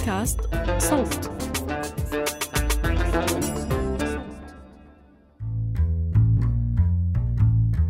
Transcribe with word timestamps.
بودكاست 0.00 0.40
صوت. 0.78 1.30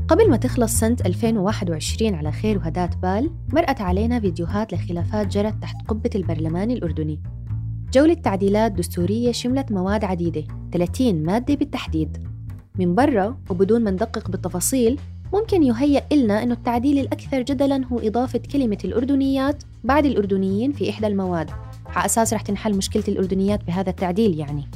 قبل 0.08 0.30
ما 0.30 0.36
تخلص 0.36 0.72
سنة 0.78 0.96
2021 1.06 2.14
على 2.14 2.32
خير 2.32 2.58
وهدات 2.58 2.96
بال 2.96 3.30
مرقت 3.52 3.80
علينا 3.80 4.20
فيديوهات 4.20 4.72
لخلافات 4.72 5.26
جرت 5.26 5.62
تحت 5.62 5.76
قبة 5.88 6.10
البرلمان 6.14 6.70
الأردني. 6.70 7.20
جولة 7.92 8.14
تعديلات 8.14 8.72
دستورية 8.72 9.32
شملت 9.32 9.72
مواد 9.72 10.04
عديدة 10.04 10.44
30 10.72 11.22
مادة 11.22 11.54
بالتحديد. 11.54 12.26
من 12.78 12.94
برا 12.94 13.38
وبدون 13.50 13.84
ما 13.84 13.90
ندقق 13.90 14.30
بالتفاصيل 14.30 15.00
ممكن 15.32 15.62
يهيأ 15.62 16.02
إلنا 16.12 16.42
أنه 16.42 16.54
التعديل 16.54 16.98
الأكثر 16.98 17.42
جدلاً 17.42 17.86
هو 17.86 17.98
إضافة 17.98 18.40
كلمة 18.52 18.78
الأردنيات 18.84 19.62
بعد 19.84 20.06
الأردنيين 20.06 20.72
في 20.72 20.90
إحدى 20.90 21.06
المواد. 21.06 21.50
على 21.96 22.06
أساس 22.06 22.32
رح 22.34 22.42
تنحل 22.42 22.76
مشكلة 22.76 23.04
الأردنيات 23.08 23.64
بهذا 23.64 23.90
التعديل 23.90 24.38
يعني. 24.38 24.68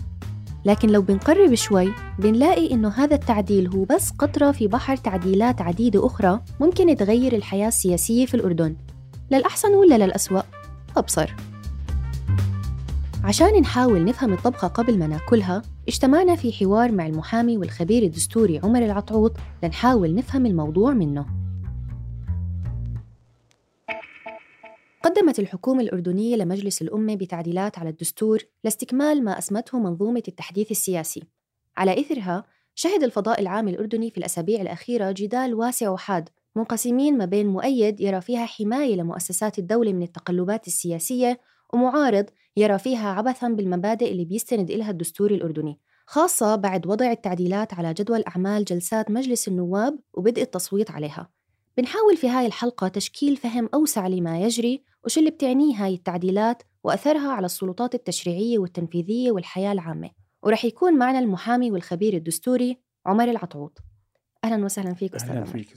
لكن 0.64 0.88
لو 0.88 1.02
بنقرب 1.02 1.54
شوي 1.54 1.92
بنلاقي 2.18 2.72
إنه 2.72 2.88
هذا 2.88 3.14
التعديل 3.14 3.68
هو 3.68 3.84
بس 3.84 4.10
قطرة 4.10 4.52
في 4.52 4.66
بحر 4.66 4.96
تعديلات 4.96 5.62
عديدة 5.62 6.06
أخرى 6.06 6.40
ممكن 6.60 6.96
تغير 6.96 7.36
الحياة 7.36 7.68
السياسية 7.68 8.26
في 8.26 8.34
الأردن. 8.34 8.76
للأحسن 9.30 9.74
ولا 9.74 9.98
للأسوأ؟ 10.04 10.42
أبصر. 10.96 11.34
عشان 13.24 13.60
نحاول 13.60 14.04
نفهم 14.04 14.32
الطبخة 14.32 14.68
قبل 14.68 14.98
ما 14.98 15.06
ناكلها 15.06 15.62
اجتمعنا 15.88 16.36
في 16.36 16.52
حوار 16.52 16.92
مع 16.92 17.06
المحامي 17.06 17.58
والخبير 17.58 18.02
الدستوري 18.02 18.58
عمر 18.58 18.84
العطعوط 18.84 19.32
لنحاول 19.62 20.14
نفهم 20.14 20.46
الموضوع 20.46 20.92
منه. 20.92 21.43
قدمت 25.04 25.38
الحكومة 25.38 25.82
الأردنية 25.82 26.36
لمجلس 26.36 26.82
الأمة 26.82 27.14
بتعديلات 27.14 27.78
على 27.78 27.90
الدستور 27.90 28.42
لاستكمال 28.64 29.24
ما 29.24 29.38
أسمته 29.38 29.78
منظومة 29.78 30.22
التحديث 30.28 30.70
السياسي. 30.70 31.22
على 31.76 32.00
إثرها 32.00 32.44
شهد 32.74 33.02
الفضاء 33.02 33.40
العام 33.40 33.68
الأردني 33.68 34.10
في 34.10 34.18
الأسابيع 34.18 34.60
الأخيرة 34.60 35.10
جدال 35.10 35.54
واسع 35.54 35.90
وحاد 35.90 36.28
منقسمين 36.56 37.18
ما 37.18 37.24
بين 37.24 37.46
مؤيد 37.46 38.00
يرى 38.00 38.20
فيها 38.20 38.46
حماية 38.46 38.96
لمؤسسات 38.96 39.58
الدولة 39.58 39.92
من 39.92 40.02
التقلبات 40.02 40.66
السياسية 40.66 41.40
ومعارض 41.74 42.26
يرى 42.56 42.78
فيها 42.78 43.08
عبثا 43.08 43.48
بالمبادئ 43.48 44.12
اللي 44.12 44.24
بيستند 44.24 44.70
إلها 44.70 44.90
الدستور 44.90 45.30
الأردني 45.30 45.78
خاصة 46.06 46.56
بعد 46.56 46.86
وضع 46.86 47.10
التعديلات 47.10 47.74
على 47.74 47.94
جدول 47.94 48.24
أعمال 48.28 48.64
جلسات 48.64 49.10
مجلس 49.10 49.48
النواب 49.48 49.98
وبدء 50.14 50.42
التصويت 50.42 50.90
عليها. 50.90 51.30
بنحاول 51.76 52.16
في 52.16 52.28
هاي 52.28 52.46
الحلقة 52.46 52.88
تشكيل 52.88 53.36
فهم 53.36 53.68
أوسع 53.74 54.06
لما 54.06 54.40
يجري 54.40 54.82
وش 55.04 55.18
اللي 55.18 55.30
بتعنيه 55.30 55.84
هاي 55.84 55.94
التعديلات 55.94 56.62
وأثرها 56.84 57.32
على 57.32 57.46
السلطات 57.46 57.94
التشريعية 57.94 58.58
والتنفيذية 58.58 59.30
والحياة 59.32 59.72
العامة. 59.72 60.10
ورح 60.42 60.64
يكون 60.64 60.98
معنا 60.98 61.18
المحامي 61.18 61.70
والخبير 61.70 62.14
الدستوري 62.14 62.78
عمر 63.06 63.30
العطعوط. 63.30 63.78
أهلا 64.44 64.64
وسهلا 64.64 64.94
فيك 64.94 65.14
أستاذ 65.14 65.30
أهلا 65.30 65.44
فيك 65.44 65.74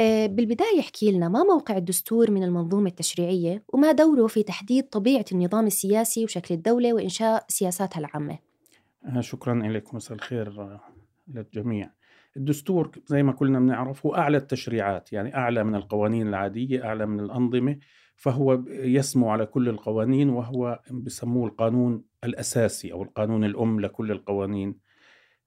آه، 0.00 0.26
بالبداية 0.26 0.80
احكي 0.80 1.12
لنا 1.12 1.28
ما 1.28 1.42
موقع 1.42 1.76
الدستور 1.76 2.30
من 2.30 2.42
المنظومة 2.42 2.88
التشريعية 2.88 3.64
وما 3.68 3.92
دوره 3.92 4.26
في 4.26 4.42
تحديد 4.42 4.88
طبيعة 4.88 5.24
النظام 5.32 5.66
السياسي 5.66 6.24
وشكل 6.24 6.54
الدولة 6.54 6.92
وإنشاء 6.92 7.44
سياساتها 7.48 8.00
العامة؟ 8.00 8.38
آه، 9.04 9.20
شكرا 9.20 9.54
لك 9.54 9.94
مساء 9.94 10.14
الخير 10.16 10.78
للجميع. 11.28 11.90
الدستور 12.38 12.90
زي 13.06 13.22
ما 13.22 13.32
كلنا 13.32 13.58
بنعرف 13.58 14.06
هو 14.06 14.14
أعلى 14.14 14.36
التشريعات 14.36 15.12
يعني 15.12 15.36
أعلى 15.36 15.64
من 15.64 15.74
القوانين 15.74 16.28
العادية 16.28 16.84
أعلى 16.84 17.06
من 17.06 17.20
الأنظمة 17.20 17.78
فهو 18.16 18.62
يسمو 18.68 19.30
على 19.30 19.46
كل 19.46 19.68
القوانين 19.68 20.30
وهو 20.30 20.80
بسموه 20.90 21.46
القانون 21.46 22.04
الأساسي 22.24 22.92
أو 22.92 23.02
القانون 23.02 23.44
الأم 23.44 23.80
لكل 23.80 24.10
القوانين 24.10 24.78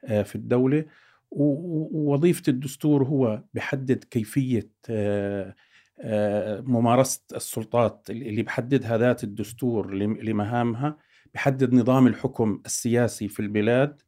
آه، 0.05 0.23
في 0.23 0.35
الدولة. 0.35 0.85
ووظيفة 1.31 2.43
الدستور 2.47 3.03
هو 3.03 3.43
بحدد 3.53 4.03
كيفية 4.03 4.69
آه، 4.89 5.55
آه، 6.01 6.61
ممارسة 6.61 7.21
السلطات 7.35 8.07
اللي 8.09 8.43
بحددها 8.43 8.97
ذات 8.97 9.23
الدستور 9.23 9.93
لمهامها 9.95 10.97
بحدد 11.33 11.73
نظام 11.73 12.07
الحكم 12.07 12.61
السياسي 12.65 13.27
في 13.27 13.39
البلاد 13.39 14.01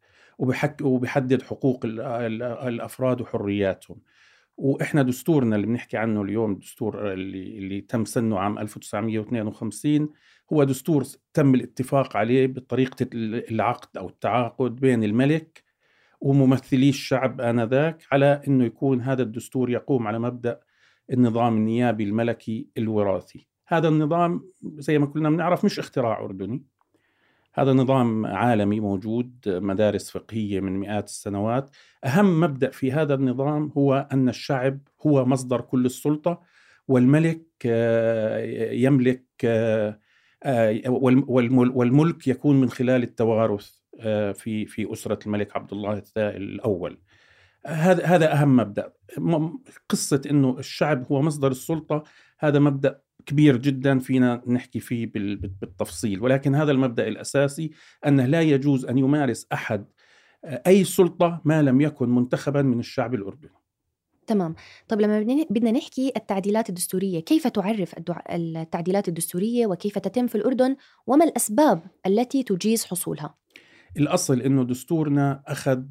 وبحك 0.43 1.43
حقوق 1.43 1.85
الأفراد 1.85 3.21
وحرياتهم. 3.21 3.97
وإحنا 4.57 5.01
دستورنا 5.01 5.55
اللي 5.55 5.67
بنحكي 5.67 5.97
عنه 5.97 6.21
اليوم 6.21 6.51
الدستور 6.51 7.13
اللي 7.13 7.57
اللي 7.57 7.81
تم 7.81 8.05
سنه 8.05 8.39
عام 8.39 8.59
1952 8.59 10.09
هو 10.53 10.63
دستور 10.63 11.03
تم 11.33 11.55
الاتفاق 11.55 12.17
عليه 12.17 12.47
بطريقة 12.47 13.07
العقد 13.13 13.97
أو 13.97 14.09
التعاقد 14.09 14.75
بين 14.75 15.03
الملك 15.03 15.63
وممثلي 16.21 16.89
الشعب 16.89 17.41
آنذاك 17.41 18.03
على 18.11 18.41
أنه 18.47 18.65
يكون 18.65 19.01
هذا 19.01 19.23
الدستور 19.23 19.69
يقوم 19.69 20.07
على 20.07 20.19
مبدأ 20.19 20.59
النظام 21.11 21.57
النيابي 21.57 22.03
الملكي 22.03 22.67
الوراثي. 22.77 23.47
هذا 23.67 23.87
النظام 23.87 24.49
زي 24.63 24.99
ما 24.99 25.05
كلنا 25.05 25.29
بنعرف 25.29 25.65
مش 25.65 25.79
اختراع 25.79 26.19
أردني. 26.19 26.63
هذا 27.55 27.73
نظام 27.73 28.25
عالمي 28.25 28.79
موجود 28.79 29.33
مدارس 29.47 30.11
فقهية 30.11 30.59
من 30.59 30.79
مئات 30.79 31.07
السنوات. 31.07 31.69
أهم 32.05 32.39
مبدأ 32.39 32.69
في 32.69 32.91
هذا 32.91 33.13
النظام 33.13 33.71
هو 33.77 34.07
أن 34.11 34.29
الشعب 34.29 34.79
هو 35.07 35.25
مصدر 35.25 35.61
كل 35.61 35.85
السلطة 35.85 36.41
والملك 36.87 37.43
آه، 37.65 38.71
يملك 38.71 39.25
آه، 39.45 39.99
آه، 40.43 40.81
والملك 40.87 42.27
يكون 42.27 42.61
من 42.61 42.69
خلال 42.69 43.03
التوارث 43.03 43.71
في 44.33 44.65
في 44.65 44.93
أسرة 44.93 45.19
الملك 45.25 45.55
عبد 45.55 45.73
الله 45.73 46.03
الأول. 46.17 46.97
هذا 47.65 48.05
هذا 48.05 48.33
أهم 48.33 48.55
مبدأ. 48.55 48.93
قصة 49.89 50.21
إنه 50.31 50.59
الشعب 50.59 51.05
هو 51.11 51.21
مصدر 51.21 51.51
السلطة 51.51 52.03
هذا 52.39 52.59
مبدأ 52.59 53.01
كبير 53.25 53.57
جدا 53.57 53.99
فينا 53.99 54.41
نحكي 54.47 54.79
فيه 54.79 55.05
بالتفصيل. 55.05 56.21
ولكن 56.21 56.55
هذا 56.55 56.71
المبدأ 56.71 57.07
الأساسي 57.07 57.71
أنه 58.07 58.25
لا 58.25 58.41
يجوز 58.41 58.85
أن 58.85 58.97
يمارس 58.97 59.47
أحد 59.53 59.85
آه، 60.45 60.61
أي 60.67 60.83
سلطة 60.83 61.41
ما 61.45 61.61
لم 61.61 61.81
يكن 61.81 62.09
منتخبا 62.09 62.61
من 62.61 62.79
الشعب 62.79 63.13
الأردني. 63.13 63.51
تمام. 64.27 64.55
طب 64.87 65.01
لما 65.01 65.45
بدنا 65.49 65.71
نحكي 65.71 66.11
التعديلات 66.17 66.69
الدستورية 66.69 67.19
كيف 67.19 67.47
تعرف 67.47 67.95
التعديلات 68.31 69.07
الدستورية 69.07 69.67
وكيف 69.67 69.99
تتم 69.99 70.27
في 70.27 70.35
الأردن؟ 70.35 70.75
وما 71.07 71.25
الأسباب 71.25 71.81
التي 72.07 72.43
تجيز 72.43 72.85
حصولها؟ 72.85 73.35
الأصل 73.97 74.41
إنه 74.41 74.63
دستورنا 74.63 75.43
أخذ 75.47 75.83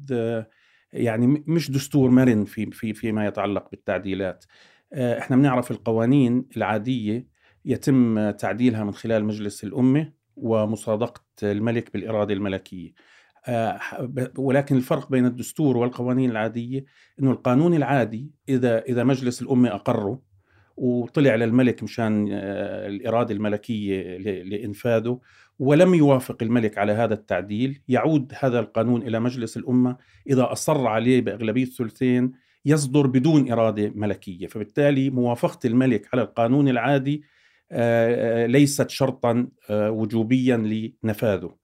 يعني 0.93 1.43
مش 1.47 1.71
دستور 1.71 2.09
مرن 2.09 2.45
في 2.45 2.71
في 2.71 2.93
فيما 2.93 3.27
يتعلق 3.27 3.71
بالتعديلات. 3.71 4.45
آه، 4.45 4.72
إحنا 4.93 5.35
بنعرف 5.35 5.71
القوانين 5.71 6.45
العادية 6.57 7.27
يتم 7.65 8.31
تعديلها 8.31 8.83
من 8.83 8.93
خلال 8.93 9.25
مجلس 9.25 9.63
الأمة 9.63 10.11
ومصادقة 10.35 11.23
الملك 11.43 11.93
بالإرادة 11.93 12.33
الملكية. 12.33 12.93
آه، 13.47 13.79
ولكن 14.37 14.75
الفرق 14.75 15.11
بين 15.11 15.25
الدستور 15.25 15.77
والقوانين 15.77 16.31
العادية 16.31 16.85
إنه 17.19 17.31
القانون 17.31 17.73
العادي 17.73 18.31
إذا 18.49 18.81
إذا 18.81 19.03
مجلس 19.03 19.41
الأمة 19.41 19.69
أقره 19.69 20.21
وطلع 20.77 21.35
للملك 21.35 21.83
مشان 21.83 22.29
آه، 22.31 22.87
الإرادة 22.87 23.33
الملكية 23.33 24.17
لإنفاذه 24.43 25.19
ولم 25.59 25.93
يوافق 25.93 26.43
الملك 26.43 26.77
على 26.77 26.91
هذا 26.91 27.13
التعديل 27.13 27.81
يعود 27.87 28.33
هذا 28.39 28.59
القانون 28.59 29.01
إلى 29.01 29.19
مجلس 29.19 29.57
الأمة. 29.57 29.97
إذا 30.29 30.51
أصر 30.51 30.87
عليه 30.87 31.21
بأغلبية 31.21 31.65
ثلثين 31.65 32.31
يصدر 32.65 33.07
بدون 33.07 33.51
إرادة 33.51 33.91
ملكية. 33.95 34.47
فبالتالي 34.47 35.09
موافقة 35.09 35.59
الملك 35.67 36.07
على 36.13 36.21
القانون 36.21 36.69
العادي 36.69 37.23
آه، 37.71 38.43
آه، 38.43 38.45
ليست 38.45 38.89
شرطا 38.89 39.47
آه، 39.69 39.91
وجوبيا 39.91 40.57
لنفاذه. 41.03 41.55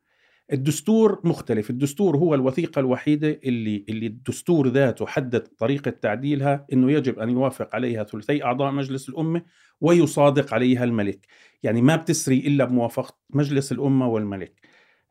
الدستور 0.53 1.21
مختلف. 1.23 1.69
الدستور 1.69 2.17
هو 2.17 2.35
الوثيقة 2.35 2.79
الوحيدة 2.79 3.39
اللي, 3.43 3.85
اللي 3.89 4.07
الدستور 4.07 4.67
ذاته 4.67 5.05
حدد 5.05 5.41
طريقة 5.41 5.91
تعديلها 5.91 6.65
أنه 6.73 6.91
يجب 6.91 7.19
أن 7.19 7.29
يوافق 7.29 7.75
عليها 7.75 8.03
ثلثي 8.03 8.43
أعضاء 8.43 8.71
مجلس 8.71 9.09
الأمة 9.09 9.41
ويصادق 9.81 10.53
عليها 10.53 10.83
الملك. 10.83 11.27
يعني 11.63 11.81
ما 11.81 11.95
بتسري 11.95 12.39
إلا 12.39 12.65
بموافقة 12.65 13.17
مجلس 13.29 13.71
الأمة 13.71 14.07
والملك. 14.07 14.53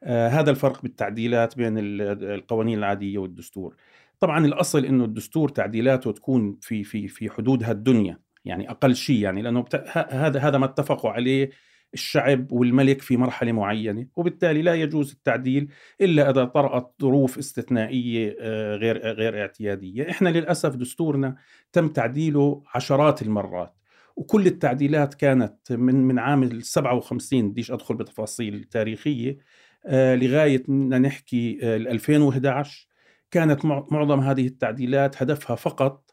آه 0.02 0.28
هذا 0.28 0.50
الفرق 0.50 0.82
بالتعديلات 0.82 1.56
بين 1.56 1.74
القوانين 1.78 2.78
العادية 2.78 3.18
والدستور. 3.18 3.76
طبعا 4.20 4.46
الأصل 4.46 4.84
أنه 4.84 5.04
الدستور 5.04 5.48
تعديلاته 5.48 6.12
تكون 6.12 6.58
في 6.60 6.84
في 6.84 7.08
في 7.08 7.30
حدودها 7.30 7.72
الدنيا 7.72 8.18
يعني 8.44 8.70
أقل 8.70 8.94
شيء 8.94 9.18
يعني 9.18 9.42
لأنه 9.42 9.64
هذا 9.94 10.40
هذا 10.40 10.58
ما 10.58 10.64
اتفقوا 10.64 11.10
عليه 11.10 11.50
الشعب 11.94 12.52
والملك 12.52 13.02
في 13.02 13.16
مرحلة 13.16 13.52
معينة 13.52 14.06
وبالتالي 14.16 14.62
لا 14.62 14.74
يجوز 14.74 15.12
التعديل 15.12 15.68
إلا 16.00 16.30
إذا 16.30 16.44
طرأت 16.44 16.94
ظروف 17.02 17.38
استثنائية 17.38 18.36
آه، 18.40 18.76
غير 18.76 18.98
غير 18.98 19.40
اعتيادية. 19.40 20.10
إحنا 20.10 20.28
للأسف 20.28 20.76
دستورنا 20.76 21.36
تم 21.72 21.88
تعديله 21.88 22.62
عشرات 22.74 23.22
المرات 23.22 23.74
وكل 24.16 24.46
التعديلات 24.46 25.14
كانت 25.14 25.72
من 25.72 25.94
من 25.94 26.18
عام 26.18 26.42
ال 26.42 26.64
57 26.64 27.50
بديش 27.50 27.70
أدخل 27.70 27.94
بتفاصيل 27.94 28.64
تاريخية 28.64 29.38
آه، 29.86 30.14
لغاية 30.14 30.70
نحكي 30.70 31.58
ال 31.62 31.88
2011 31.88 32.87
كانت 33.30 33.64
معظم 33.64 34.20
هذه 34.20 34.46
التعديلات 34.46 35.22
هدفها 35.22 35.56
فقط 35.56 36.08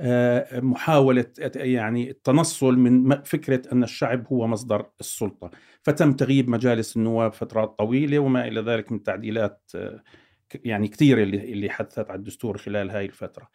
آه، 0.00 0.60
محاولة 0.60 1.26
يعني 1.56 2.10
التنصل 2.10 2.78
من 2.78 3.22
فكرة 3.22 3.72
أن 3.72 3.82
الشعب 3.82 4.26
هو 4.32 4.46
مصدر 4.46 4.86
السلطة. 5.00 5.50
فتم 5.82 6.12
تغييب 6.12 6.48
مجالس 6.48 6.96
النواب 6.96 7.32
فترات 7.32 7.78
طويلة 7.78 8.18
وما 8.18 8.48
إلى 8.48 8.60
ذلك 8.60 8.92
من 8.92 9.02
تعديلات 9.02 9.70
آه، 9.74 10.02
يعني 10.64 10.88
كثيرة 10.88 11.22
اللي 11.22 11.70
حدثت 11.70 12.10
على 12.10 12.18
الدستور 12.18 12.58
خلال 12.58 12.90
هاي 12.90 13.04
الفترة. 13.04 13.48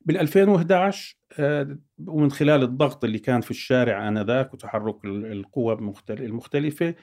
بال 0.00 0.18
2011 0.18 1.16
آه، 1.38 1.78
ومن 2.06 2.30
خلال 2.30 2.62
الضغط 2.62 3.04
اللي 3.04 3.18
كان 3.18 3.40
في 3.40 3.50
الشارع 3.50 4.08
آنذاك 4.08 4.54
وتحرك 4.54 5.04
القوى 5.04 5.94
المختلفة 6.10 6.94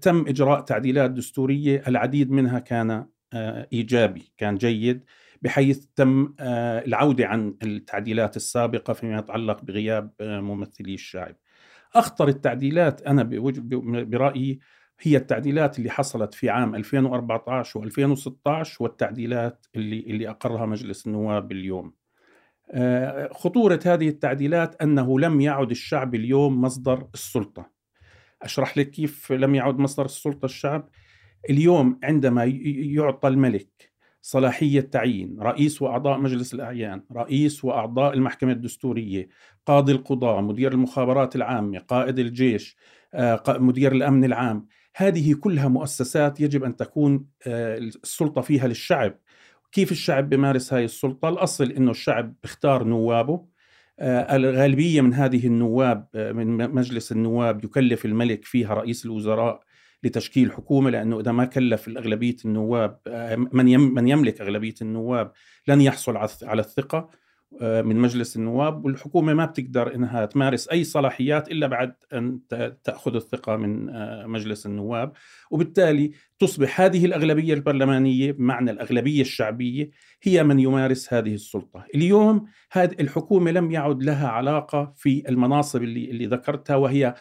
تم 0.00 0.24
إجراء 0.28 0.60
تعديلات 0.60 1.10
دستورية. 1.10 1.82
العديد 1.86 2.30
منها 2.30 2.58
كان 2.58 3.06
إيجابي 3.72 4.32
كان 4.38 4.56
جيد 4.56 5.04
بحيث 5.42 5.86
تم 5.96 6.34
آه، 6.40 6.84
العودة 6.84 7.26
عن 7.26 7.54
التعديلات 7.62 8.36
السابقة 8.36 8.92
فيما 8.92 9.18
يتعلق 9.18 9.62
بغياب 9.62 10.12
آه، 10.20 10.40
ممثلي 10.40 10.94
الشعب 10.94 11.36
أخطر 11.94 12.28
التعديلات 12.28 13.02
أنا 13.02 13.22
برأيي 13.82 14.58
هي 15.00 15.16
التعديلات 15.16 15.78
اللي 15.78 15.90
حصلت 15.90 16.34
في 16.34 16.50
عام 16.50 16.74
2014 16.74 17.80
و2016 17.80 18.80
والتعديلات 18.80 19.66
اللي 19.76 20.00
اللي 20.00 20.30
أقرها 20.30 20.66
مجلس 20.66 21.06
النواب 21.06 21.52
اليوم. 21.52 21.92
آه، 22.70 23.28
خطورة 23.32 23.80
هذه 23.86 24.08
التعديلات 24.08 24.82
أنه 24.82 25.20
لم 25.20 25.40
يعد 25.40 25.70
الشعب 25.70 26.14
اليوم 26.14 26.60
مصدر 26.60 27.08
السلطة. 27.14 27.70
أشرح 28.42 28.78
لك 28.78 28.90
كيف 28.90 29.32
لم 29.32 29.54
يعد 29.54 29.78
مصدر 29.78 30.04
السلطة 30.04 30.46
الشعب؟ 30.46 30.88
اليوم 31.50 32.00
عندما 32.04 32.44
يعطى 32.64 33.28
الملك 33.28 33.92
صلاحية 34.22 34.80
تعيين 34.80 35.36
رئيس 35.40 35.82
وأعضاء 35.82 36.18
مجلس 36.18 36.54
الأعيان 36.54 37.02
رئيس 37.12 37.64
وأعضاء 37.64 38.14
المحكمة 38.14 38.52
الدستورية 38.52 39.28
قاضي 39.66 39.92
القضاء 39.92 40.40
مدير 40.40 40.72
المخابرات 40.72 41.36
العامة 41.36 41.78
قائد 41.78 42.18
الجيش 42.18 42.76
آه، 43.14 43.42
مدير 43.48 43.92
الأمن 43.92 44.24
العام 44.24 44.66
هذه 44.96 45.34
كلها 45.34 45.68
مؤسسات 45.68 46.40
يجب 46.40 46.64
أن 46.64 46.76
تكون 46.76 47.26
آه، 47.46 47.78
السلطة 47.78 48.40
فيها 48.40 48.66
للشعب. 48.66 49.18
كيف 49.72 49.92
الشعب 49.92 50.28
بمارس 50.28 50.74
هذه 50.74 50.84
السلطة؟ 50.84 51.28
الأصل 51.28 51.70
أنه 51.70 51.90
الشعب 51.90 52.34
اختار 52.44 52.84
نوابه. 52.84 53.46
آه، 54.00 54.36
الغالبية 54.36 55.00
من 55.00 55.14
هذه 55.14 55.46
النواب 55.46 56.08
من 56.14 56.70
مجلس 56.74 57.12
النواب 57.12 57.64
يكلف 57.64 58.04
الملك 58.04 58.44
فيها 58.44 58.74
رئيس 58.74 59.06
الوزراء 59.06 59.60
لتشكيل 60.02 60.52
حكومة 60.52 60.90
لأنه 60.90 61.20
إذا 61.20 61.32
ما 61.32 61.44
كلف 61.44 61.88
الأغلبية 61.88 62.36
النواب 62.44 62.98
آه، 63.06 63.36
من 63.36 63.80
من 63.80 64.08
يملك 64.08 64.40
أغلبية 64.40 64.74
النواب 64.82 65.32
لن 65.68 65.80
يحصل 65.80 66.16
على 66.42 66.60
الثقة 66.60 67.10
آه، 67.60 67.82
من 67.82 67.96
مجلس 67.96 68.36
النواب 68.36 68.84
والحكومة 68.84 69.34
ما 69.34 69.44
بتقدر 69.44 69.94
إنها 69.94 70.26
تمارس 70.26 70.68
أي 70.68 70.84
صلاحيات 70.84 71.50
إلا 71.50 71.66
بعد 71.66 71.94
أن 72.12 72.40
تأخذ 72.84 73.14
الثقة 73.14 73.56
من 73.56 73.88
آه، 73.88 74.26
مجلس 74.26 74.66
النواب. 74.66 75.12
وبالتالي 75.50 76.12
تصبح 76.38 76.80
هذه 76.80 77.04
الأغلبية 77.04 77.54
البرلمانية 77.54 78.32
بمعنى 78.32 78.70
الأغلبية 78.70 79.20
الشعبية 79.20 79.90
هي 80.22 80.44
من 80.44 80.60
يمارس 80.60 81.14
هذه 81.14 81.34
السلطة. 81.34 81.84
اليوم 81.94 82.46
هذه 82.72 82.96
الحكومة 83.00 83.50
لم 83.50 83.70
يعد 83.70 84.02
لها 84.02 84.28
علاقة 84.28 84.92
في 84.96 85.28
المناصب 85.28 85.82
اللي 85.82 86.10
اللي 86.10 86.26
ذكرتها 86.26 86.76
وهي 86.76 87.14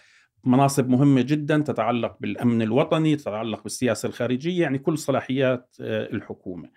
مناصب 0.48 0.90
مهمة 0.90 1.22
جدا 1.22 1.58
تتعلق 1.58 2.18
بالأمن 2.20 2.62
الوطني 2.62 3.16
تتعلق 3.16 3.64
بالسياسة 3.64 4.08
الخارجية 4.08 4.62
يعني 4.62 4.78
كل 4.78 4.98
صلاحيات 4.98 5.76
آه، 5.82 6.10
الحكومة. 6.14 6.70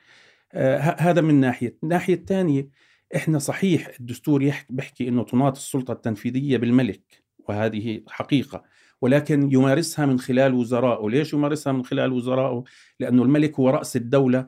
آه، 0.52 0.78
هذا 0.98 1.20
من 1.20 1.34
ناحية. 1.34 1.76
الناحية 1.82 2.14
الثانية 2.14 2.68
إحنا 3.16 3.38
صحيح 3.38 3.90
الدستور 4.00 4.52
بيحكي 4.70 5.08
أنه 5.08 5.24
تناط 5.24 5.56
السلطة 5.56 5.92
التنفيذية 5.92 6.56
بالملك 6.56 7.22
وهذه 7.48 8.02
حقيقة. 8.08 8.64
ولكن 9.02 9.52
يمارسها 9.52 10.06
من 10.06 10.18
خلال 10.18 10.54
وزرائه. 10.54 11.08
ليش 11.08 11.32
يمارسها 11.32 11.72
من 11.72 11.84
خلال 11.84 12.12
وزرائه؟ 12.12 12.64
لأنه 13.00 13.22
الملك 13.22 13.60
هو 13.60 13.70
رأس 13.70 13.96
الدولة 13.96 14.46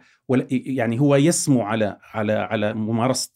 يعني 0.51 1.01
هو 1.01 1.17
يسمو 1.17 1.63
على 1.63 1.99
على 2.15 2.33
على 2.33 2.75
ممارسة 2.75 3.33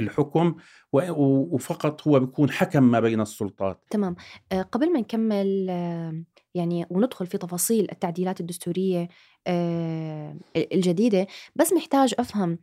الحكم 0.00 0.54
وفقط 0.92 2.08
هو 2.08 2.20
بيكون 2.20 2.50
حكم 2.50 2.82
ما 2.82 3.00
بين 3.00 3.20
السلطات. 3.20 3.82
تمام. 3.90 4.16
آه، 4.52 4.62
قبل 4.62 4.92
ما 4.92 5.00
نكمل 5.00 5.66
آه، 5.70 6.22
يعني 6.54 6.86
وندخل 6.90 7.26
في 7.26 7.38
تفاصيل 7.38 7.88
التعديلات 7.92 8.40
الدستورية 8.40 9.08
آه، 9.46 10.36
الجديدة 10.56 11.26
بس 11.56 11.72
محتاج 11.72 12.14
أفهم 12.18 12.58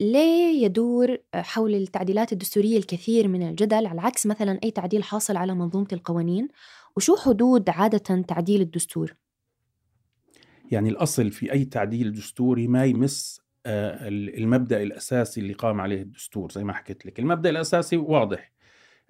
ليه 0.00 0.64
يدور 0.64 1.18
حول 1.34 1.74
التعديلات 1.74 2.32
الدستورية 2.32 2.78
الكثير 2.78 3.28
من 3.28 3.48
الجدل 3.48 3.86
على 3.86 4.00
عكس 4.00 4.26
مثلا 4.26 4.58
أي 4.64 4.70
تعديل 4.70 5.04
حاصل 5.04 5.36
على 5.36 5.54
منظومة 5.54 5.88
القوانين. 5.92 6.48
وشو 6.96 7.16
حدود 7.16 7.70
عادة 7.70 8.22
تعديل 8.22 8.60
الدستور؟ 8.60 9.14
يعني 10.70 10.88
الأصل 10.88 11.30
في 11.30 11.52
أي 11.52 11.64
تعديل 11.64 12.12
دستوري 12.12 12.68
ما 12.68 12.84
يمس 12.84 13.40
المبدأ 13.66 14.82
الأساسي 14.82 15.40
اللي 15.40 15.52
قام 15.52 15.80
عليه 15.80 16.02
الدستور 16.02 16.52
زي 16.52 16.64
ما 16.64 16.72
حكيت 16.72 17.06
لك. 17.06 17.18
المبدأ 17.18 17.50
الأساسي 17.50 17.96
واضح. 17.96 18.52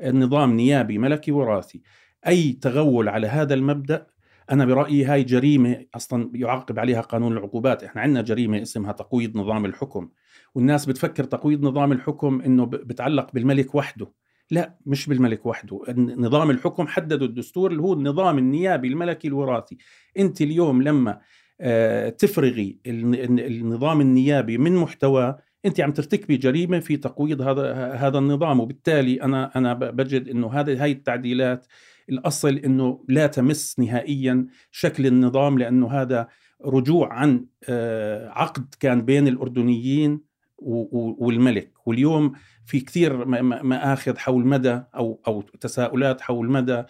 النظام 0.00 0.56
نيابي 0.56 0.98
ملكي 0.98 1.32
وراثي. 1.32 1.82
أي 2.26 2.52
تغول 2.52 3.08
على 3.08 3.26
هذا 3.26 3.54
المبدأ 3.54 4.06
أنا 4.50 4.64
برأيي 4.64 5.04
هاي 5.04 5.24
جريمة 5.24 5.86
أصلا 5.94 6.30
يعاقب 6.34 6.78
عليها 6.78 7.00
قانون 7.00 7.32
العقوبات. 7.32 7.84
إحنا 7.84 8.02
عندنا 8.02 8.22
جريمة 8.22 8.62
اسمها 8.62 8.92
تقويض 8.92 9.36
نظام 9.36 9.64
الحكم. 9.64 10.10
والناس 10.54 10.86
بتفكر 10.86 11.24
تقويض 11.24 11.62
نظام 11.62 11.92
الحكم 11.92 12.40
إنه 12.40 12.64
بتعلق 12.66 13.32
بالملك 13.32 13.74
وحده. 13.74 14.12
لا 14.50 14.78
مش 14.86 15.06
بالملك 15.06 15.46
وحده. 15.46 15.80
نظام 16.16 16.50
الحكم 16.50 16.86
حدده 16.86 17.26
الدستور 17.26 17.70
اللي 17.70 17.82
هو 17.82 17.92
النظام 17.92 18.38
النيابي 18.38 18.88
الملكي 18.88 19.28
الوراثي. 19.28 19.76
أنت 20.18 20.40
اليوم 20.40 20.82
لما 20.82 21.20
آه، 21.60 22.08
تفرغي 22.08 22.78
النظام 22.86 24.00
النيابي 24.00 24.58
من 24.58 24.76
محتواه 24.76 25.38
أنت 25.66 25.80
عم 25.80 25.92
ترتكبي 25.92 26.36
جريمة 26.36 26.78
في 26.78 26.96
تقويض 26.96 27.42
هذا 27.42 27.92
هذا 27.92 28.18
النظام. 28.18 28.60
وبالتالي 28.60 29.22
أنا 29.22 29.50
أنا 29.56 29.74
بجد 29.74 30.28
إنه 30.28 30.52
هذه 30.52 30.82
هاي 30.82 30.92
التعديلات 30.92 31.66
الأصل 32.08 32.56
إنه 32.56 33.04
لا 33.08 33.26
تمس 33.26 33.78
نهائيا 33.78 34.46
شكل 34.70 35.06
النظام 35.06 35.58
لأنه 35.58 35.90
هذا 35.90 36.28
رجوع 36.64 37.12
عن 37.12 37.46
آه، 37.68 38.28
عقد 38.28 38.74
كان 38.80 39.04
بين 39.04 39.28
الأردنيين 39.28 40.33
والملك. 40.58 41.72
واليوم 41.86 42.32
في 42.66 42.80
كثير 42.80 43.24
مآخذ 43.64 44.16
حول 44.16 44.46
مدى 44.46 44.82
أو 44.94 45.20
أو 45.26 45.42
تساؤلات 45.42 46.20
حول 46.20 46.50
مدى 46.50 46.82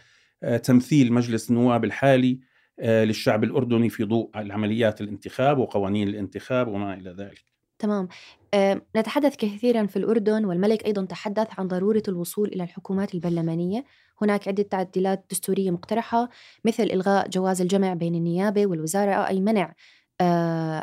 آه، 0.42 0.56
تمثيل 0.56 1.12
مجلس 1.12 1.50
النواب 1.50 1.84
الحالي 1.84 2.40
آه، 2.80 3.04
للشعب 3.04 3.44
الأردني 3.44 3.88
في 3.88 4.04
ضوء 4.04 4.30
العمليات 4.36 5.00
الانتخاب 5.00 5.58
وقوانين 5.58 6.08
الانتخاب 6.08 6.68
وما 6.68 6.94
إلى 6.94 7.10
ذلك. 7.10 7.44
تمام. 7.78 8.08
أه 8.54 8.82
نتحدث 8.96 9.36
كثيرا 9.36 9.86
في 9.86 9.96
الأردن 9.96 10.44
والملك 10.44 10.86
أيضا 10.86 11.04
تحدث 11.04 11.48
عن 11.58 11.68
ضرورة 11.68 12.02
الوصول 12.08 12.48
إلى 12.48 12.62
الحكومات 12.62 13.14
البرلمانية. 13.14 13.84
هناك 14.22 14.48
عدة 14.48 14.62
تعديلات 14.62 15.24
دستورية 15.30 15.70
مقترحة 15.70 16.28
مثل 16.64 16.82
إلغاء 16.82 17.28
جواز 17.28 17.60
الجمع 17.60 17.94
بين 17.94 18.14
النيابة 18.14 18.66
والوزارة 18.66 19.28
أي 19.28 19.40
منع 19.40 19.62
آه 19.62 19.74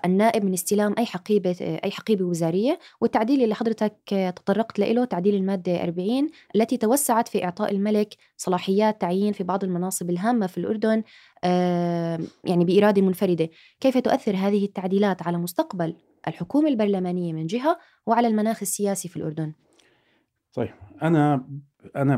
النائب 0.06 0.46
من 0.46 0.54
استلام 0.54 0.96
أي 0.98 1.06
حقيبة 1.06 1.80
أي 1.84 1.92
حقيبة 1.92 2.26
وزارية 2.26 2.80
والتعديل 3.02 3.44
اللي 3.44 3.56
حضرتك 3.56 3.96
تطرقت 4.36 4.80
له 4.80 5.06
تعديل 5.06 5.36
المادة 5.36 5.84
40 5.84 6.30
التي 6.56 6.78
توسعت 6.78 7.28
في 7.28 7.44
إعطاء 7.44 7.72
الملك 7.72 8.16
صلاحيات 8.38 9.02
تعيين 9.02 9.34
في 9.34 9.44
بعض 9.44 9.64
المناصب 9.64 10.10
الهامة 10.10 10.48
في 10.48 10.58
الأردن 10.58 11.04
آه 11.44 12.20
يعني 12.44 12.66
بإرادة 12.66 13.02
منفردة. 13.02 13.50
كيف 13.80 13.98
تؤثر 13.98 14.36
هذه 14.36 14.66
التعديلات 14.66 15.24
على 15.24 15.38
مستقبل 15.38 15.96
الحكومة 16.28 16.70
البرلمانية 16.70 17.34
من 17.34 17.46
جهة 17.48 17.80
وعلى 18.06 18.28
المناخ 18.28 18.58
السياسي 18.62 19.10
في 19.10 19.18
الأردن؟ 19.18 19.54
طيب 20.54 20.74
أنا 21.02 21.48
أنا 21.96 22.16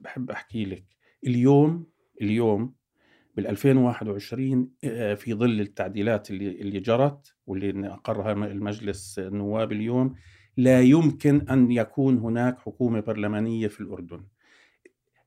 بحب 0.00 0.30
أحكي 0.30 0.64
لك. 0.64 0.84
اليوم 1.26 1.86
اليوم 2.22 2.74
بال 3.36 3.46
2021 3.46 4.68
آه، 4.84 5.14
في 5.14 5.34
ظل 5.34 5.60
التعديلات 5.60 6.30
اللي 6.30 6.50
اللي 6.60 6.80
جرت 6.80 7.34
واللي 7.46 7.88
أقرها 7.88 8.32
المجلس 8.32 9.18
النواب 9.18 9.72
اليوم 9.72 10.14
لا 10.56 10.80
يمكن 10.80 11.40
أن 11.50 11.70
يكون 11.70 12.18
هناك 12.18 12.58
حكومة 12.58 13.00
برلمانية 13.00 13.68
في 13.68 13.80
الأردن. 13.80 14.24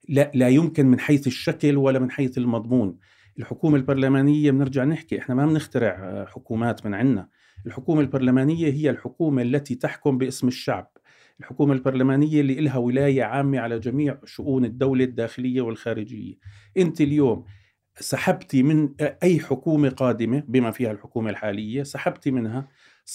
لا 0.10 0.32
لا 0.34 0.50
يمكن 0.50 0.86
من 0.86 1.00
حيث 1.00 1.28
الشكل 1.28 1.78
ولا 1.78 2.00
من 2.00 2.12
حيث 2.12 2.38
المضمون. 2.38 2.98
الحكومة 3.39 3.78
البرلمانية 3.78 4.51
بنرجع 4.51 4.84
نحكي 4.84 5.20
إحنا 5.20 5.36
ما 5.36 5.46
بنخترع 5.46 6.00
آه، 6.04 6.25
حكومات 6.25 6.86
من 6.86 6.94
عندنا. 6.94 7.30
الحكومة 7.66 8.01
البرلمانية 8.01 8.74
هي 8.74 8.89
الحكومة 8.89 9.42
التي 9.42 9.75
تحكم 9.75 10.18
باسم 10.18 10.48
الشعب. 10.48 10.92
الحكومة 11.39 11.74
البرلمانية 11.74 12.42
اللي 12.42 12.60
إلها 12.60 12.78
ولاية 12.78 13.24
عامة 13.24 13.60
على 13.60 13.80
جميع 13.80 14.18
شؤون 14.25 14.66
الدولة 14.66 15.04
الداخلية 15.04 15.62
والخارجية 15.62 16.36
أنت 16.78 17.01
اليوم 17.01 17.46
سحبتي 18.00 18.63
من 18.63 18.89
أي 19.24 19.39
حكومة 19.39 19.89
قادمة 19.89 20.44
بما 20.48 20.72
فيها 20.72 20.91
الحكومة 20.91 21.29
الحالية 21.29 21.84
سحبتي 21.84 22.32
منها 22.32 22.68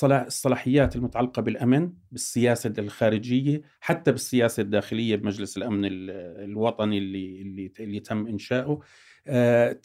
الصلاحيات 0.02 0.96
المتعلقة 0.96 1.42
بالأمن 1.42 1.92
بالسياسة 2.12 2.72
الخارجية 2.78 3.62
حتى 3.80 4.12
بالسياسة 4.12 4.60
الداخلية 4.60 5.16
بمجلس 5.16 5.56
الأمن 5.56 5.84
الوطني 5.84 6.98
اللي, 6.98 7.42
اللي, 7.42 7.72
اللي 7.80 8.00
تم 8.00 8.26
إنشاؤه. 8.26 8.80
آه، 9.26 9.80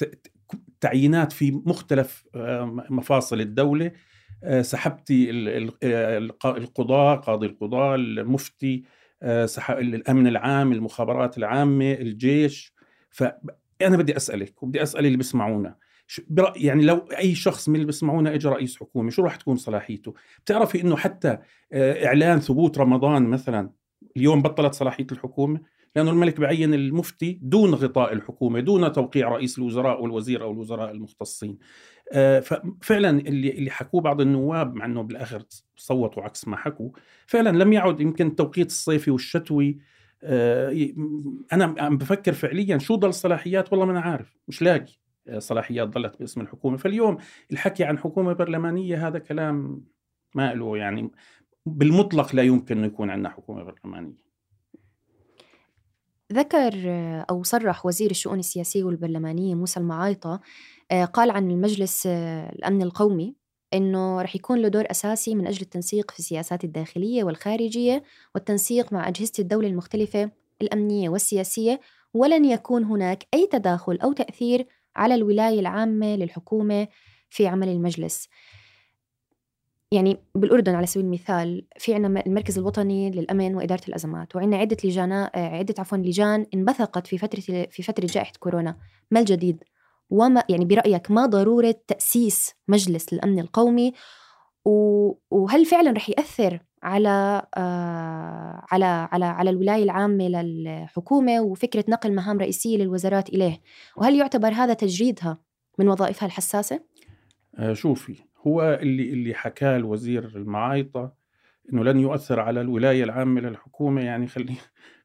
تعيينات 0.81 1.31
في 1.31 1.51
مختلف 1.51 2.25
آه، 2.35 2.85
مفاصل 2.89 3.41
الدولة. 3.41 3.91
آه، 4.43 4.61
سحبتي 4.61 5.29
القضاء 6.45 7.17
قاضي 7.17 7.47
القضاء 7.47 7.95
المفتي 7.95 8.83
الأمن 9.69 10.27
العام 10.27 10.71
المخابرات 10.71 11.37
العامة 11.37 11.91
الجيش. 11.93 12.73
فأنا 13.79 13.97
بدي 13.97 14.17
أسألك 14.17 14.63
وبدي 14.63 14.83
أسأل 14.83 15.05
اللي 15.05 15.17
بيسمعونا. 15.17 15.75
يعني 16.55 16.83
لو 16.83 16.97
أي 16.97 17.35
شخص 17.35 17.69
من 17.69 17.75
اللي 17.75 17.85
بيسمعونا 17.85 18.33
اجى 18.33 18.47
رئيس 18.47 18.77
حكومة 18.77 19.09
شو 19.09 19.21
راح 19.23 19.35
تكون 19.35 19.55
صلاحيته؟ 19.55 20.13
بتعرفي 20.45 20.81
إنه 20.81 20.95
حتى 20.95 21.37
إعلان 21.73 22.39
ثبوت 22.39 22.77
رمضان 22.77 23.23
مثلا 23.23 23.69
اليوم 24.17 24.41
بطلت 24.41 24.73
صلاحية 24.73 25.07
الحكومة؟ 25.11 25.61
لأنه 25.95 26.11
الملك 26.11 26.39
بعين 26.39 26.73
المفتي 26.73 27.39
دون 27.41 27.73
غطاء 27.73 28.13
الحكومة 28.13 28.59
دون 28.59 28.91
توقيع 28.91 29.29
رئيس 29.29 29.57
الوزراء 29.57 30.01
والوزير 30.01 30.43
أو 30.43 30.51
الوزراء 30.51 30.91
المختصين. 30.91 31.57
آه، 32.11 32.39
ففعلا 32.39 33.09
اللي 33.09 33.49
اللي 33.49 33.71
حكوه 33.71 34.01
بعض 34.01 34.21
النواب 34.21 34.75
مع 34.75 34.85
إنه 34.85 35.01
بالآخر 35.01 35.43
صوتوا 35.75 36.23
عكس 36.23 36.47
ما 36.47 36.57
حكوا 36.57 36.89
فعلا 37.27 37.63
لم 37.63 37.73
يعد 37.73 38.01
يمكن 38.01 38.27
التوقيت 38.27 38.67
الصيفي 38.67 39.11
والشتوي 39.11 39.69
آه، 39.69 39.79
أنا 40.23 41.75
عم 41.77 41.97
بفكر 41.97 42.33
فعليا 42.33 42.77
شو 42.77 42.95
ضل 42.95 43.13
صلاحيات 43.13 43.71
والله 43.71 43.85
ما 43.85 43.91
أنا 43.91 44.01
عارف 44.01 44.37
مش 44.47 44.61
لاقي. 44.61 44.99
آه، 45.27 45.39
صلاحيات 45.39 45.87
ضلت 45.87 46.19
باسم 46.19 46.41
الحكومة. 46.41 46.77
فاليوم 46.77 47.17
الحكي 47.51 47.83
عن 47.83 47.97
حكومة 47.97 48.33
برلمانية 48.33 49.07
هذا 49.07 49.19
كلام 49.19 49.85
ما 50.35 50.53
له 50.53 50.77
يعني 50.77 51.11
بالمطلق 51.65 52.35
لا 52.35 52.43
يمكن 52.43 52.77
انه 52.77 52.87
يكون 52.87 53.09
عندنا 53.09 53.29
حكومة 53.29 53.63
برلمانية. 53.63 54.29
ذكر 56.33 56.73
أو 57.29 57.43
صرح 57.43 57.85
وزير 57.85 58.11
الشؤون 58.11 58.39
السياسية 58.39 58.83
والبرلمانية 58.83 59.55
موسى 59.55 59.79
المعايطة 59.79 60.41
آه، 60.91 61.05
قال 61.05 61.31
عن 61.31 61.51
المجلس 61.51 62.07
آه، 62.07 62.49
الأمن 62.49 62.81
القومي 62.81 63.35
أنه 63.73 64.21
رح 64.21 64.35
يكون 64.35 64.59
له 64.61 64.67
دور 64.67 64.83
أساسي 64.91 65.35
من 65.35 65.47
أجل 65.47 65.61
التنسيق 65.61 66.11
في 66.11 66.19
السياسات 66.19 66.63
الداخلية 66.63 67.23
والخارجية 67.23 68.03
والتنسيق 68.35 68.93
مع 68.93 69.07
أجهزة 69.07 69.31
الدولة 69.39 69.67
المختلفة 69.67 70.31
الأمنية 70.61 71.09
والسياسية 71.09 71.79
ولن 72.13 72.45
يكون 72.45 72.83
هناك 72.83 73.23
أي 73.33 73.47
تداخل 73.51 73.99
أو 74.03 74.13
تأثير 74.13 74.67
على 74.95 75.15
الولاية 75.15 75.59
العامة 75.59 76.15
للحكومة 76.15 76.87
في 77.29 77.47
عمل 77.47 77.69
المجلس. 77.69 78.29
يعني 79.91 80.17
بالأردن 80.35 80.75
على 80.75 80.85
سبيل 80.85 81.05
المثال 81.05 81.65
في 81.77 81.93
عنا 81.93 82.23
المركز 82.27 82.57
الوطني 82.57 83.11
للأمن 83.11 83.55
وإدارة 83.55 83.81
الأزمات 83.87 84.35
وعندنا 84.35 84.57
عدة 84.57 84.77
لجان 84.83 85.11
عدة 85.35 85.75
عفوا 85.79 85.97
لجان 85.97 86.45
انبثقت 86.53 87.07
في 87.07 87.17
فترة 87.17 87.67
في 87.71 87.83
فترة 87.83 88.05
جائحة 88.05 88.33
كورونا 88.39 88.77
ما 89.11 89.19
الجديد؟ 89.19 89.63
وما 90.09 90.43
يعني 90.49 90.65
برأيك 90.65 91.11
ما 91.11 91.25
ضرورة 91.25 91.75
تأسيس 91.87 92.55
مجلس 92.67 93.13
للأمن 93.13 93.39
القومي؟ 93.39 93.93
وهل 95.31 95.65
فعلا 95.65 95.91
رح 95.91 96.09
يأثر 96.09 96.59
على 96.83 97.41
آه 97.57 98.65
على 98.71 98.85
على 98.85 99.25
على 99.25 99.49
الولاية 99.49 99.83
العامة 99.83 100.27
للحكومة 100.27 101.41
وفكرة 101.41 101.85
نقل 101.89 102.15
مهام 102.15 102.37
رئيسية 102.37 102.77
للوزارات 102.77 103.29
إليه؟ 103.29 103.61
وهل 103.97 104.15
يعتبر 104.15 104.49
هذا 104.49 104.73
تجريدها 104.73 105.37
من 105.79 105.87
وظائفها 105.87 106.25
الحساسة؟ 106.25 106.83
آه 107.55 107.73
شوفي 107.73 108.15
هو 108.47 108.79
اللي 108.81 109.09
اللي 109.09 109.33
حكاه 109.33 109.77
الوزير 109.77 110.25
المعايطة 110.25 111.13
إنه 111.73 111.83
لن 111.83 111.99
يؤثر 111.99 112.39
على 112.39 112.61
الولاية 112.61 113.03
العامة 113.03 113.41
للحكومة 113.41 114.01
يعني 114.01 114.27
خلي 114.27 114.55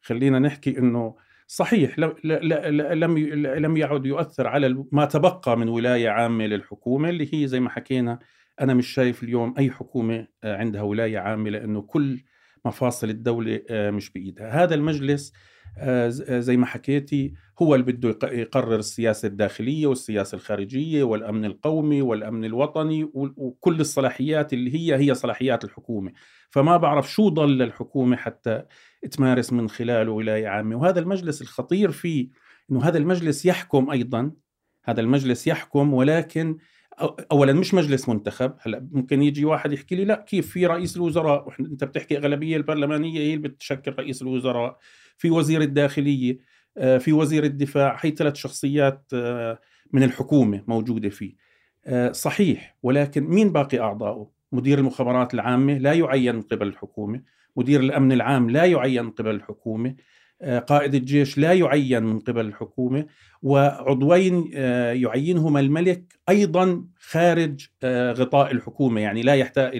خلينا 0.02 0.38
نحكي 0.38 0.78
إنه 0.78 1.14
صحيح 1.46 1.98
لم 1.98 2.14
لم 2.24 3.18
لم 3.44 3.76
يعد 3.76 4.06
يؤثر 4.06 4.46
على 4.46 4.84
ما 4.92 5.04
تبقى 5.04 5.58
من 5.58 5.68
ولاية 5.68 6.08
عامة 6.08 6.46
للحكومة 6.46 7.08
اللي 7.08 7.34
هي 7.34 7.46
زي 7.46 7.60
ما 7.60 7.70
حكينا 7.70 8.18
أنا 8.60 8.74
مش 8.74 8.88
شايف 8.88 9.22
اليوم 9.22 9.54
أي 9.58 9.70
حكومة 9.70 10.26
آه، 10.44 10.56
عندها 10.56 10.82
ولاية 10.82 11.18
عامة 11.18 11.50
لأنه 11.50 11.82
كل 11.82 12.22
مفاصل 12.64 13.10
الدولة 13.10 13.62
آه، 13.70 13.90
مش 13.90 14.10
بإيدها. 14.10 14.64
هذا 14.64 14.74
المجلس 14.74 15.32
زي 16.28 16.56
ما 16.56 16.66
حكيتي 16.66 17.34
هو 17.62 17.74
اللي 17.74 17.92
بده 17.92 18.18
يقرر 18.28 18.76
السياسة 18.76 19.26
الداخلية 19.28 19.86
والسياسة 19.86 20.36
الخارجية 20.36 21.02
والأمن 21.02 21.44
القومي 21.44 22.02
والأمن 22.02 22.44
الوطني 22.44 23.10
وكل 23.14 23.80
الصلاحيات 23.80 24.52
اللي 24.52 24.74
هي 24.74 24.96
هي 24.96 25.14
صلاحيات 25.14 25.64
الحكومة. 25.64 26.12
فما 26.50 26.76
بعرف 26.76 27.12
شو 27.12 27.28
ضل 27.28 27.58
للحكومة 27.58 28.16
حتى 28.16 28.62
تمارس 29.10 29.52
من 29.52 29.68
خلاله 29.68 30.12
ولاية 30.12 30.48
عامة. 30.48 30.76
وهذا 30.76 31.00
المجلس 31.00 31.42
الخطير 31.42 31.90
فيه 31.90 32.28
أنه 32.70 32.82
هذا 32.84 32.98
المجلس 32.98 33.46
يحكم 33.46 33.90
أيضا 33.90 34.32
هذا 34.84 35.00
المجلس 35.00 35.46
يحكم 35.46 35.94
ولكن 35.94 36.58
اولا 37.32 37.52
مش 37.52 37.74
مجلس 37.74 38.08
منتخب 38.08 38.54
هلأ 38.60 38.88
ممكن 38.92 39.22
يجي 39.22 39.44
واحد 39.44 39.72
يحكي 39.72 39.94
لي 39.94 40.04
لا 40.04 40.24
كيف 40.28 40.50
في 40.50 40.66
رئيس 40.66 40.96
الوزراء؟ 40.96 41.54
أنت 41.60 41.84
بتحكي 41.84 42.18
أغلبية 42.18 42.56
البرلمانية 42.56 43.20
هي 43.20 43.34
اللي 43.34 43.48
بتشكل 43.48 43.94
رئيس 43.98 44.22
الوزراء؟ 44.22 44.78
في 45.18 45.30
وزير 45.30 45.60
الداخلية 45.60 46.38
آه، 46.78 46.98
في 46.98 47.12
وزير 47.12 47.44
الدفاع 47.44 47.98
هي 48.00 48.10
ثلاث 48.10 48.34
شخصيات 48.34 49.04
آه، 49.14 49.58
من 49.92 50.02
الحكومة 50.02 50.64
موجودة 50.66 51.08
فيه. 51.08 51.34
آه، 51.86 52.12
صحيح 52.12 52.76
ولكن 52.82 53.24
مين 53.24 53.52
باقي 53.52 53.78
اعضائه 53.78 54.30
مدير 54.52 54.78
المخابرات 54.78 55.34
العامة 55.34 55.78
لا 55.78 55.92
يعين 55.92 56.34
من 56.34 56.42
قبل 56.42 56.66
الحكومة 56.66 57.22
مدير 57.56 57.80
الأمن 57.80 58.12
العام 58.12 58.50
لا 58.50 58.64
يعين 58.64 59.04
من 59.04 59.10
قبل 59.10 59.30
الحكومة 59.30 59.94
قائد 60.42 60.94
الجيش 60.94 61.38
لا 61.38 61.52
يعين 61.52 62.02
من 62.02 62.18
قبل 62.20 62.46
الحكومة 62.46 63.06
وعضوين 63.42 64.50
يعينهما 65.02 65.60
الملك 65.60 66.18
أيضا 66.28 66.84
خارج 66.98 67.66
غطاء 67.84 68.52
الحكومة 68.52 69.00
يعني 69.00 69.22
لا 69.22 69.34
يحتاج 69.34 69.76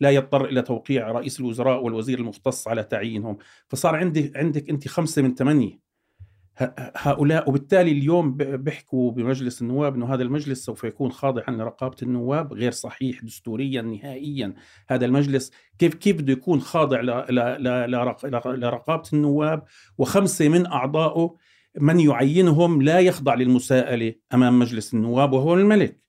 لا 0.00 0.10
يضطر 0.10 0.44
إلى 0.44 0.62
توقيع 0.62 1.10
رئيس 1.10 1.40
الوزراء 1.40 1.84
والوزير 1.84 2.18
المختص 2.18 2.68
على 2.68 2.82
تعيينهم. 2.82 3.38
فصار 3.68 3.96
عندك 3.96 4.36
عندك 4.36 4.70
أنت 4.70 4.88
خمسة 4.88 5.22
من 5.22 5.34
ثمانية. 5.34 5.83
هؤلاء 6.96 7.48
وبالتالي 7.48 7.92
اليوم 7.92 8.34
بيحكوا 8.36 9.10
بمجلس 9.10 9.62
النواب 9.62 9.94
إنه 9.94 10.14
هذا 10.14 10.22
المجلس 10.22 10.64
سوف 10.64 10.84
يكون 10.84 11.12
خاضعا 11.12 11.50
لرقابه 11.50 11.96
النواب 12.02 12.52
غير 12.52 12.72
صحيح 12.72 13.24
دستوريا 13.24 13.82
نهائيا. 13.82 14.54
هذا 14.88 15.06
المجلس 15.06 15.52
كيف 15.78 15.94
كيف 15.94 16.16
بده 16.16 16.32
يكون 16.32 16.60
خاضع 16.60 17.00
لرقابة 18.54 19.08
النواب؟ 19.12 19.62
وخمسة 19.98 20.48
من 20.48 20.66
أعضائه 20.66 21.36
من 21.80 22.00
يعينهم 22.00 22.82
لا 22.82 23.00
يخضع 23.00 23.34
للمساءلة 23.34 24.14
أمام 24.34 24.58
مجلس 24.58 24.94
النواب 24.94 25.32
وهو 25.32 25.54
الملك. 25.54 26.00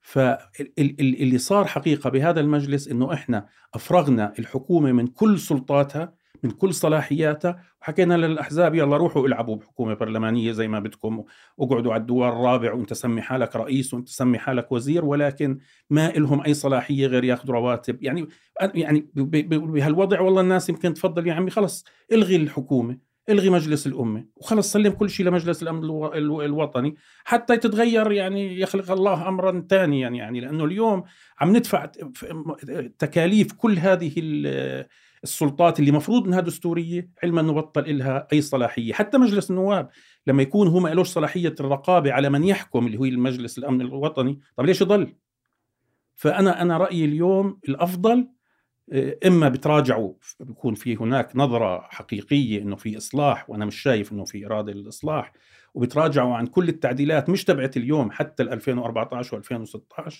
فاللي 0.00 1.38
صار 1.38 1.64
حقيقة 1.64 2.10
بهذا 2.10 2.40
المجلس 2.40 2.88
إنه 2.88 3.12
إحنا 3.12 3.46
أفرغنا 3.74 4.32
الحكومة 4.38 4.92
من 4.92 5.06
كل 5.06 5.38
سلطاتها 5.38 6.14
من 6.44 6.50
كل 6.50 6.74
صلاحياتها 6.74 7.62
وحكينا 7.82 8.14
للأحزاب 8.14 8.74
يلا 8.74 8.96
روحوا 8.96 9.26
العبوا 9.26 9.56
بحكومة 9.56 9.94
برلمانية 9.94 10.52
زي 10.52 10.68
ما 10.68 10.78
بدكم 10.78 11.24
واقعدوا 11.56 11.92
على 11.92 12.00
الدوار 12.00 12.32
الرابع 12.32 12.72
وانت 12.72 12.92
سمي 12.92 13.22
حالك 13.22 13.56
رئيس 13.56 13.94
وانت 13.94 14.08
سمي 14.08 14.38
حالك 14.38 14.72
وزير 14.72 15.04
ولكن 15.04 15.58
ما 15.90 16.08
لهم 16.08 16.40
أي 16.40 16.54
صلاحية 16.54 17.06
غير 17.06 17.24
ياخذوا 17.24 17.54
رواتب. 17.54 18.02
يعني 18.02 18.28
يعني 18.74 19.06
بهالوضع 19.14 20.20
والله 20.20 20.40
الناس 20.40 20.68
يمكن 20.68 20.94
تفضل 20.94 21.26
يا 21.26 21.34
عمي 21.34 21.50
خلص 21.50 21.84
إلغي 22.12 22.36
الحكومة 22.36 22.98
إلغي 23.28 23.50
مجلس 23.50 23.86
الأمة 23.86 24.26
وخلص 24.36 24.72
سلم 24.72 24.92
كل 24.92 25.10
شيء 25.10 25.26
لمجلس 25.26 25.62
الأمن 25.62 25.84
الوطني 26.24 26.94
حتى 27.24 27.56
تتغير 27.56 28.12
يعني 28.12 28.60
يخلق 28.60 28.90
الله 28.90 29.28
امرا 29.28 29.66
ثانيا 29.70 30.08
يعني. 30.08 30.40
لأنه 30.40 30.64
اليوم 30.64 31.04
عم 31.40 31.56
ندفع 31.56 31.86
تكاليف 32.98 33.52
كل 33.52 33.78
هذه 33.78 34.12
السلطات 35.24 35.80
اللي 35.80 35.92
مفروض 35.92 36.26
إنها 36.26 36.40
دستورية 36.40 37.10
علما 37.22 37.40
انه 37.40 37.52
بطل 37.52 37.98
لها 37.98 38.26
أي 38.32 38.40
صلاحية. 38.40 38.92
حتى 38.92 39.18
مجلس 39.18 39.50
النواب 39.50 39.88
لما 40.26 40.42
يكون 40.42 40.68
هو 40.68 40.80
ما 40.80 40.88
لهش 40.88 41.06
صلاحية 41.08 41.54
الرقابه 41.60 42.12
على 42.12 42.30
من 42.30 42.44
يحكم 42.44 42.86
اللي 42.86 42.98
هو 42.98 43.04
المجلس 43.04 43.58
الأمن 43.58 43.80
الوطني 43.80 44.40
طب 44.56 44.64
ليش 44.64 44.80
يضل؟ 44.80 45.14
فأنا 46.14 46.62
أنا 46.62 46.78
رأيي 46.78 47.04
اليوم 47.04 47.58
الأفضل 47.68 48.28
آه، 48.92 49.18
إما 49.26 49.48
بتراجعوا 49.48 50.12
بيكون 50.40 50.74
في 50.74 50.96
هناك 50.96 51.36
نظرة 51.36 51.80
حقيقية 51.90 52.62
إنه 52.62 52.76
في 52.76 52.96
إصلاح 52.96 53.50
وأنا 53.50 53.64
مش 53.64 53.76
شايف 53.82 54.12
إنه 54.12 54.24
في 54.24 54.46
إرادة 54.46 54.72
للإصلاح 54.72 55.32
وبتراجعوا 55.74 56.36
عن 56.36 56.46
كل 56.46 56.68
التعديلات 56.68 57.30
مش 57.30 57.44
تبعت 57.44 57.76
اليوم 57.76 58.10
حتى 58.10 58.42
ال 58.42 58.52
2014 58.52 59.42
و2016 59.42 60.14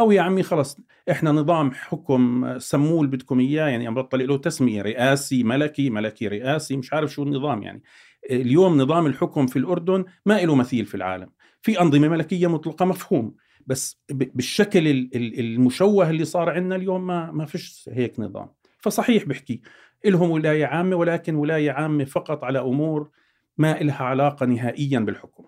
أو 0.00 0.12
يا 0.12 0.22
عمي 0.22 0.42
خلص 0.42 0.80
إحنا 1.10 1.32
نظام 1.32 1.70
حكم 1.70 2.54
سموه 2.58 3.00
اللي 3.00 3.16
بدكم 3.16 3.40
إياه 3.40 3.68
يعني 3.68 3.86
عم 3.86 3.94
بطل 3.94 4.28
له 4.28 4.36
تسمية 4.36 4.82
رئاسي 4.82 5.42
ملكي 5.42 5.90
ملكي 5.90 6.28
رئاسي 6.28 6.76
مش 6.76 6.92
عارف 6.92 7.12
شو 7.12 7.22
النظام 7.22 7.62
يعني. 7.62 7.82
اليوم 8.30 8.76
نظام 8.80 9.06
الحكم 9.06 9.46
في 9.46 9.58
الأردن 9.58 10.04
ما 10.26 10.40
له 10.40 10.54
مثيل 10.54 10.86
في 10.86 10.94
العالم. 10.94 11.30
في 11.62 11.80
أنظمة 11.80 12.08
ملكية 12.08 12.46
مطلقة 12.46 12.84
مفهوم 12.84 13.34
بس 13.66 14.02
بالشكل 14.10 15.08
المشوه 15.14 16.10
اللي 16.10 16.24
صار 16.24 16.50
عندنا 16.50 16.76
اليوم 16.76 17.06
ما 17.06 17.30
ما 17.32 17.46
فيش 17.46 17.90
هيك 17.92 18.20
نظام. 18.20 18.48
فصحيح 18.78 19.24
بحكي 19.24 19.60
لهم 20.04 20.30
ولاية 20.30 20.66
عامة 20.66 20.96
ولكن 20.96 21.34
ولاية 21.34 21.70
عامة 21.70 22.04
فقط 22.04 22.44
على 22.44 22.58
أمور 22.58 23.10
ما 23.58 23.80
إلها 23.80 24.02
علاقة 24.04 24.46
نهائيا 24.46 24.98
بالحكم. 24.98 25.44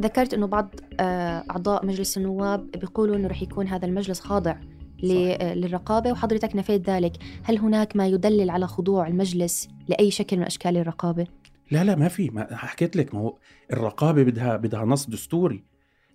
ذكرت 0.00 0.34
إنه 0.34 0.46
بعض 0.46 0.74
آه، 1.00 1.44
أعضاء 1.50 1.86
مجلس 1.86 2.16
النواب 2.16 2.70
بيقولوا 2.70 3.16
إنه 3.16 3.28
رح 3.28 3.42
يكون 3.42 3.66
هذا 3.66 3.86
المجلس 3.86 4.20
خاضع 4.20 4.56
آه، 5.04 5.54
للرقابة 5.54 6.12
وحضرتك 6.12 6.56
نفيت 6.56 6.90
ذلك. 6.90 7.12
هل 7.42 7.58
هناك 7.58 7.96
ما 7.96 8.06
يدلل 8.06 8.50
على 8.50 8.66
خضوع 8.66 9.06
المجلس 9.06 9.68
لأي 9.88 10.10
شكل 10.10 10.36
من 10.36 10.42
أشكال 10.42 10.76
الرقابة؟ 10.76 11.26
لا 11.70 11.84
لا 11.84 11.96
ما 11.96 12.08
في. 12.08 12.30
ما 12.30 12.56
حكيت 12.56 12.96
لك 12.96 13.14
ما 13.14 13.20
هو 13.20 13.38
الرقابة 13.72 14.22
بدها 14.22 14.56
بدها 14.56 14.84
نص 14.84 15.06
دستوري. 15.06 15.64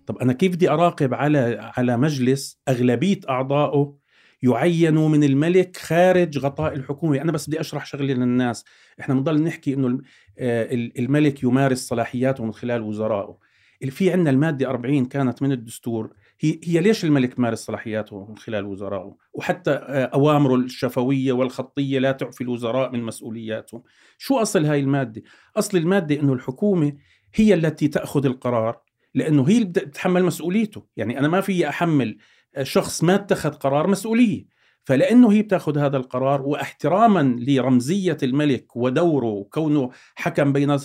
طب 0.06 0.18
أنا 0.18 0.32
كيف 0.32 0.52
بدي 0.52 0.70
أراقب 0.70 1.14
على 1.14 1.72
على 1.76 1.96
مجلس 1.96 2.60
أغلبية 2.68 3.20
أعضائه 3.28 3.96
يعينوا 4.42 5.08
من 5.08 5.24
الملك 5.24 5.76
خارج 5.76 6.38
غطاء 6.38 6.74
الحكومة؟ 6.74 7.22
أنا 7.22 7.32
بس 7.32 7.46
بدي 7.48 7.60
أشرح 7.60 7.86
شغلة 7.86 8.14
للناس. 8.14 8.64
إحنا 9.00 9.14
بنضل 9.14 9.42
نحكي 9.42 9.74
إنه 9.74 10.00
آه، 10.38 10.68
الملك 10.72 11.42
يمارس 11.42 11.88
صلاحياته 11.88 12.44
من 12.44 12.52
خلال 12.52 12.82
وزرائه. 12.82 13.45
في 13.88 14.12
عندنا 14.12 14.30
المادة 14.30 14.70
40 14.70 15.04
كانت 15.04 15.42
من 15.42 15.52
الدستور. 15.52 16.12
هي 16.40 16.60
هي 16.64 16.80
ليش 16.80 17.04
الملك 17.04 17.38
مارس 17.38 17.58
صلاحياته 17.58 18.26
من 18.28 18.36
خلال 18.36 18.64
وزرائه 18.64 19.16
وحتى 19.32 19.70
آه، 19.70 20.04
أوامره 20.04 20.54
الشفوية 20.54 21.32
والخطية 21.32 21.98
لا 21.98 22.12
تعفي 22.12 22.40
الوزراء 22.40 22.92
من 22.92 23.02
مسؤولياتهم. 23.02 23.82
شو 24.18 24.38
أصل 24.38 24.64
هاي 24.64 24.80
المادة؟ 24.80 25.22
أصل 25.56 25.78
المادة 25.78 26.20
أنه 26.20 26.32
الحكومة 26.32 26.92
هي 27.34 27.54
التي 27.54 27.88
تأخذ 27.88 28.26
القرار 28.26 28.80
لأنه 29.14 29.48
هي 29.48 29.56
اللي 29.56 29.68
بتتحمل 29.68 30.24
مسؤوليته. 30.24 30.86
يعني 30.96 31.18
أنا 31.18 31.28
ما 31.28 31.40
في 31.40 31.68
أحمل 31.68 32.18
آه، 32.56 32.62
شخص 32.62 33.04
ما 33.04 33.14
اتخذ 33.14 33.50
قرار 33.50 33.86
مسؤولية. 33.86 34.55
فلأنه 34.86 35.32
هي 35.32 35.42
بتاخذ 35.42 35.78
هذا 35.78 35.96
القرار 35.96 36.42
واحتراما 36.42 37.36
لرمزية 37.38 38.16
الملك 38.22 38.76
ودوره 38.76 39.26
وكونه 39.26 39.90
حكم 40.14 40.52
بين 40.52 40.76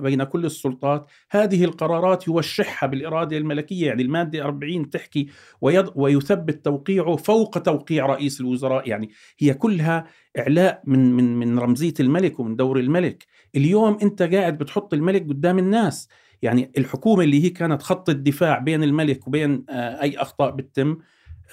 بين 0.00 0.24
كل 0.24 0.44
السلطات 0.44 1.10
هذه 1.30 1.64
القرارات 1.64 2.28
يوشحها 2.28 2.86
بالإرادة 2.86 3.36
الملكية. 3.36 3.86
يعني 3.86 4.02
المادة 4.02 4.44
40 4.44 4.90
تحكي 4.90 5.28
ويض 5.60 5.92
ويثبت 5.94 6.64
توقيعه 6.64 7.16
فوق 7.16 7.58
توقيع 7.58 8.06
رئيس 8.06 8.40
الوزراء. 8.40 8.88
يعني 8.88 9.10
هي 9.38 9.54
كلها 9.54 10.06
إعلاء 10.38 10.82
من 10.84 11.12
من 11.12 11.36
من 11.36 11.58
رمزية 11.58 11.94
الملك 12.00 12.40
ومن 12.40 12.56
دور 12.56 12.78
الملك. 12.78 13.26
اليوم 13.56 13.98
أنت 14.02 14.22
قاعد 14.22 14.58
بتحط 14.58 14.94
الملك 14.94 15.28
قدام 15.28 15.58
الناس. 15.58 16.08
يعني 16.42 16.72
الحكومة 16.78 17.24
اللي 17.24 17.44
هي 17.44 17.50
كانت 17.50 17.82
خط 17.82 18.08
الدفاع 18.08 18.58
بين 18.58 18.82
الملك 18.82 19.28
وبين 19.28 19.64
آه، 19.70 20.02
أي 20.02 20.16
أخطاء 20.18 20.50
بتتم 20.50 20.98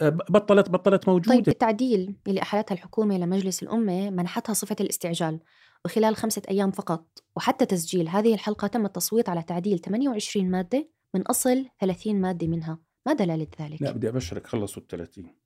بطلت 0.02 0.70
بطلت 0.70 1.08
موجودة. 1.08 1.36
طيب 1.36 1.48
التعديل 1.48 2.16
اللي 2.28 2.42
أحالتها 2.42 2.76
الحكومة 2.76 3.18
لمجلس 3.18 3.64
الأمة 3.64 4.10
منحتها 4.10 4.54
صفة 4.54 4.76
الاستعجال 4.80 5.40
وخلال 5.86 6.16
خمسة 6.16 6.42
أيام 6.50 6.72
فقط 6.72 7.24
وحتى 7.36 7.66
تسجيل. 7.66 8.10
هذه 8.10 8.34
الحلقة 8.34 8.68
تم 8.68 8.86
التصويت 8.86 9.30
على 9.30 9.44
تعديل 9.44 9.80
28 9.80 10.52
مادة 10.52 10.90
من 11.14 11.22
أصل 11.22 11.66
30 11.80 12.22
مادة 12.22 12.48
منها. 12.48 12.80
ما 13.06 13.14
دلالة 13.14 13.48
ذلك؟ 13.62 13.82
لا 13.82 13.92
بدي 13.92 14.10
أبشرك 14.10 14.48
خلصوا 14.48 14.82
ال 14.82 14.88
30 14.88 15.43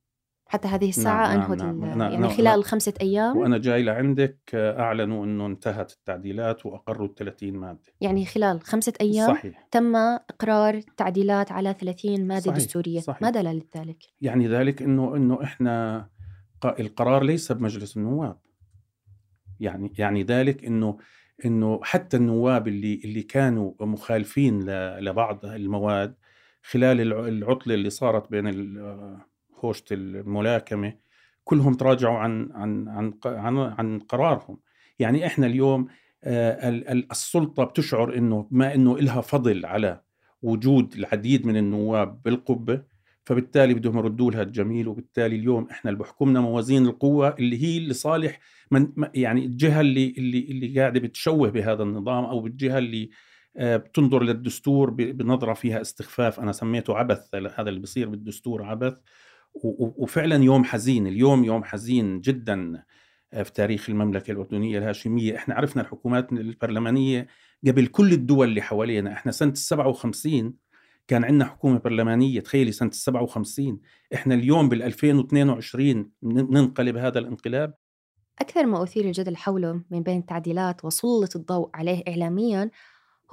حتى 0.49 0.67
هذه 0.67 0.89
الساعة 0.89 1.27
نعم 1.27 1.51
أنهت 1.51 1.61
نعم 1.61 1.86
نعم 1.86 2.01
يعني 2.01 2.17
نعم 2.17 2.29
خلال 2.29 2.43
نعم 2.43 2.62
خمسة 2.62 2.93
أيام 3.01 3.38
وأنا 3.38 3.57
جاي 3.57 3.83
لعندك 3.83 4.38
آه، 4.53 4.79
أعلنوا 4.79 5.25
أنه 5.25 5.45
انتهت 5.45 5.91
التعديلات 5.91 6.65
وأقروا 6.65 7.07
ال 7.07 7.15
30 7.15 7.53
مادة 7.53 7.79
يعني 8.01 8.25
خلال 8.25 8.62
خمسة 8.62 8.93
أيام 9.01 9.27
صحيح. 9.33 9.67
تم 9.71 9.95
إقرار 9.95 10.81
تعديلات 10.81 11.51
على 11.51 11.75
30 11.79 12.27
مادة 12.27 12.41
صحيح. 12.41 12.55
دستورية 12.55 12.99
صحيح. 12.99 13.21
ما 13.21 13.29
دلالة 13.29 13.63
ذلك؟ 13.77 14.03
يعني 14.21 14.47
ذلك 14.47 14.81
أنه 14.81 15.15
أنه 15.15 15.43
إحنا 15.43 16.07
القرار 16.79 17.23
ليس 17.23 17.51
بمجلس 17.51 17.97
النواب 17.97 18.38
يعني 19.60 19.93
يعني 19.97 20.23
ذلك 20.23 20.65
أنه 20.65 20.97
إنه 21.45 21.79
حتى 21.83 22.17
النواب 22.17 22.67
اللي 22.67 23.01
اللي 23.05 23.23
كانوا 23.23 23.73
مخالفين 23.79 24.63
لبعض 24.99 25.45
المواد 25.45 26.15
خلال 26.63 27.13
العطلة 27.13 27.73
اللي 27.73 27.89
صارت 27.89 28.31
بين 28.31 28.47
هوشة 29.65 29.84
الملاكمة 29.91 30.93
كلهم 31.43 31.74
تراجعوا 31.74 32.17
عن 32.17 32.50
عن 32.52 32.88
عن 32.88 33.13
عن, 33.26 33.58
عن 33.58 34.00
قرارهم. 34.00 34.60
يعني 35.00 35.26
إحنا 35.26 35.46
اليوم 35.48 35.88
آه، 36.24 36.70
السلطة 37.12 37.63
بتشعر 37.63 38.17
إنه 38.17 38.48
ما 38.52 38.76
إنه 38.76 38.96
إلها 38.96 39.22
فضل 39.22 39.65
على 39.65 40.02
وجود 40.41 40.93
العديد 40.93 41.46
من 41.46 41.58
النواب 41.58 42.22
بالقبة 42.22 42.84
فبالتالي 43.26 43.74
بدهم 43.74 43.98
يردوا 43.98 44.32
لها 44.32 44.41
الجميل 44.41 44.88
وبالتالي 44.88 45.36
اليوم 45.36 45.67
إحنا 45.72 45.91
اللي 45.91 46.04
بحكمنا 46.04 46.39
موازين 46.41 46.86
القوة 46.86 47.36
اللي 47.39 47.63
هي 47.63 47.88
لصالح 47.88 48.39
من 48.72 48.88
يعني 49.13 49.46
الجهة 49.46 49.82
اللي 49.82 50.13
اللي 50.17 50.39
اللي 50.39 50.80
قاعدة 50.80 51.00
بتشوه 51.00 51.50
بهذا 51.50 51.84
النظام 51.84 52.24
أو 52.26 52.48
الجهة 52.48 52.78
اللي 52.78 53.10
آه، 53.58 53.78
بتنظر 53.78 54.24
للدستور 54.24 54.89
بنظرة 54.89 55.54
فيها 55.54 55.82
استخفاف 55.82 56.39
أنا 56.39 56.52
سميته 56.52 56.98
عبث 56.98 57.36
هذا 57.36 57.70
اللي 57.70 57.80
بصير 57.80 58.10
بالدستور 58.10 58.63
عبث. 58.63 58.98
وفعلا 59.63 60.43
يوم 60.43 60.63
حزين 60.63 61.08
اليوم 61.08 61.43
يوم 61.43 61.63
حزين 61.63 62.22
جدا 62.22 62.84
آه، 63.34 63.43
في 63.43 63.54
تاريخ 63.54 63.89
المملكة 63.89 64.32
الأردنية 64.32 64.78
الهاشمية. 64.78 65.36
إحنا 65.36 65.56
عرفنا 65.56 65.82
الحكومات 65.82 66.32
البرلمانية 66.32 67.28
قبل 67.67 67.88
كل 67.88 68.13
الدول 68.13 68.48
اللي 68.48 68.62
حوالينا. 68.62 69.13
إحنا 69.13 69.32
سنة 69.32 69.52
السبعة 69.52 69.88
وخمسين 69.88 70.54
كان 71.08 71.24
عندنا 71.24 71.46
حكومة 71.46 71.80
برلمانية 71.80 72.39
تخيلي 72.39 72.72
سنة 72.72 72.89
السبعة 72.89 73.24
وخمسين. 73.24 73.80
إحنا 74.13 74.36
اليوم 74.36 74.70
بال 74.70 74.84
2022 74.84 76.12
ننقلب 76.24 76.98
هذا 76.98 77.20
الانقلاب. 77.20 77.74
أكثر 78.41 78.65
ما 78.65 78.84
أثير 78.84 79.06
الجدل 79.06 79.38
حوله 79.38 79.82
من 79.91 80.04
بين 80.04 80.20
التعديلات 80.20 80.86
وسلط 80.86 81.36
الضوء 81.36 81.70
عليه 81.74 82.04
إعلاميا 82.08 82.72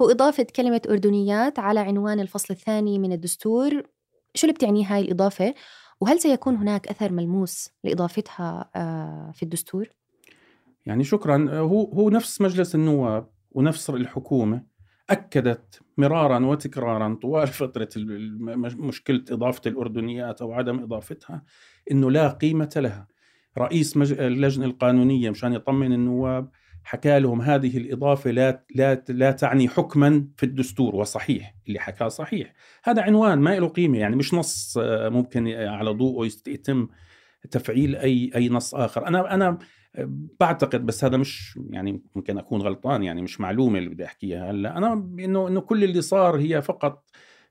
هو 0.01 0.09
إضافة 0.09 0.47
كلمة 0.55 0.81
أردنيات 0.89 1.59
على 1.59 1.79
عنوان 1.79 2.19
الفصل 2.19 2.53
الثاني 2.53 2.99
من 2.99 3.11
الدستور. 3.11 3.83
شو 4.35 4.47
اللي 4.47 4.53
بتعني 4.53 4.85
هاي 4.85 5.01
الإضافة؟ 5.01 5.53
وهل 6.05 6.19
سيكون 6.19 6.55
هناك 6.55 6.87
أثر 6.87 7.11
ملموس 7.11 7.69
لإضافتها 7.83 8.69
آه، 8.75 9.31
في 9.31 9.43
الدستور؟ 9.43 9.89
يعني 10.85 11.03
شكرا 11.03 11.59
هو 11.59 11.83
هو 11.83 12.09
نفس 12.09 12.41
مجلس 12.41 12.75
النواب 12.75 13.29
ونفس 13.51 13.89
الحكومة 13.89 14.63
أكدت 15.09 15.81
مرارا 15.97 16.45
وتكرارا 16.45 17.17
طوال 17.21 17.47
فترة 17.47 17.89
مشكلة 18.77 19.23
إضافة 19.31 19.61
الأردنيات 19.65 20.41
أو 20.41 20.53
عدم 20.53 20.83
إضافتها 20.83 21.43
أنه 21.91 22.11
لا 22.11 22.27
قيمة 22.29 22.73
لها 22.75 23.07
رئيس 23.57 23.97
اللجنة 23.97 24.65
القانونية 24.65 25.29
مشان 25.29 25.53
يطمن 25.53 25.93
النواب 25.93 26.49
حكى 26.85 27.19
لهم 27.19 27.41
هذه 27.41 27.77
الإضافة 27.77 28.31
لا, 28.31 28.65
لا, 28.75 29.03
لا 29.09 29.31
تعني 29.31 29.69
حكما 29.69 30.27
في 30.37 30.45
الدستور 30.45 30.95
وصحيح 30.95 31.55
اللي 31.67 31.79
حكاه 31.79 32.07
صحيح. 32.07 32.53
هذا 32.83 33.01
عنوان 33.01 33.39
ما 33.39 33.59
له 33.59 33.67
قيمة 33.67 33.97
يعني 33.97 34.15
مش 34.15 34.33
نص 34.33 34.77
آه، 34.77 35.09
ممكن 35.09 35.47
على 35.47 35.89
ضوءه 35.89 36.31
يتم 36.47 36.87
تفعيل 37.51 37.95
أي 37.95 38.31
أي 38.35 38.49
نص 38.49 38.75
آخر. 38.75 39.07
أنا 39.07 39.33
أنا 39.33 39.57
بعتقد 40.39 40.85
بس 40.85 41.03
هذا 41.03 41.17
مش 41.17 41.59
يعني 41.69 42.03
ممكن 42.15 42.37
أكون 42.37 42.61
غلطان 42.61 43.03
يعني 43.03 43.21
مش 43.21 43.41
معلومة 43.41 43.79
اللي 43.79 43.89
بدي 43.89 44.05
أحكيها 44.05 44.51
هلأ. 44.51 44.77
أنا 44.77 44.93
إنه 44.93 45.47
إنه 45.47 45.61
كل 45.61 45.83
اللي 45.83 46.01
صار 46.01 46.37
هي 46.39 46.61
فقط 46.61 47.09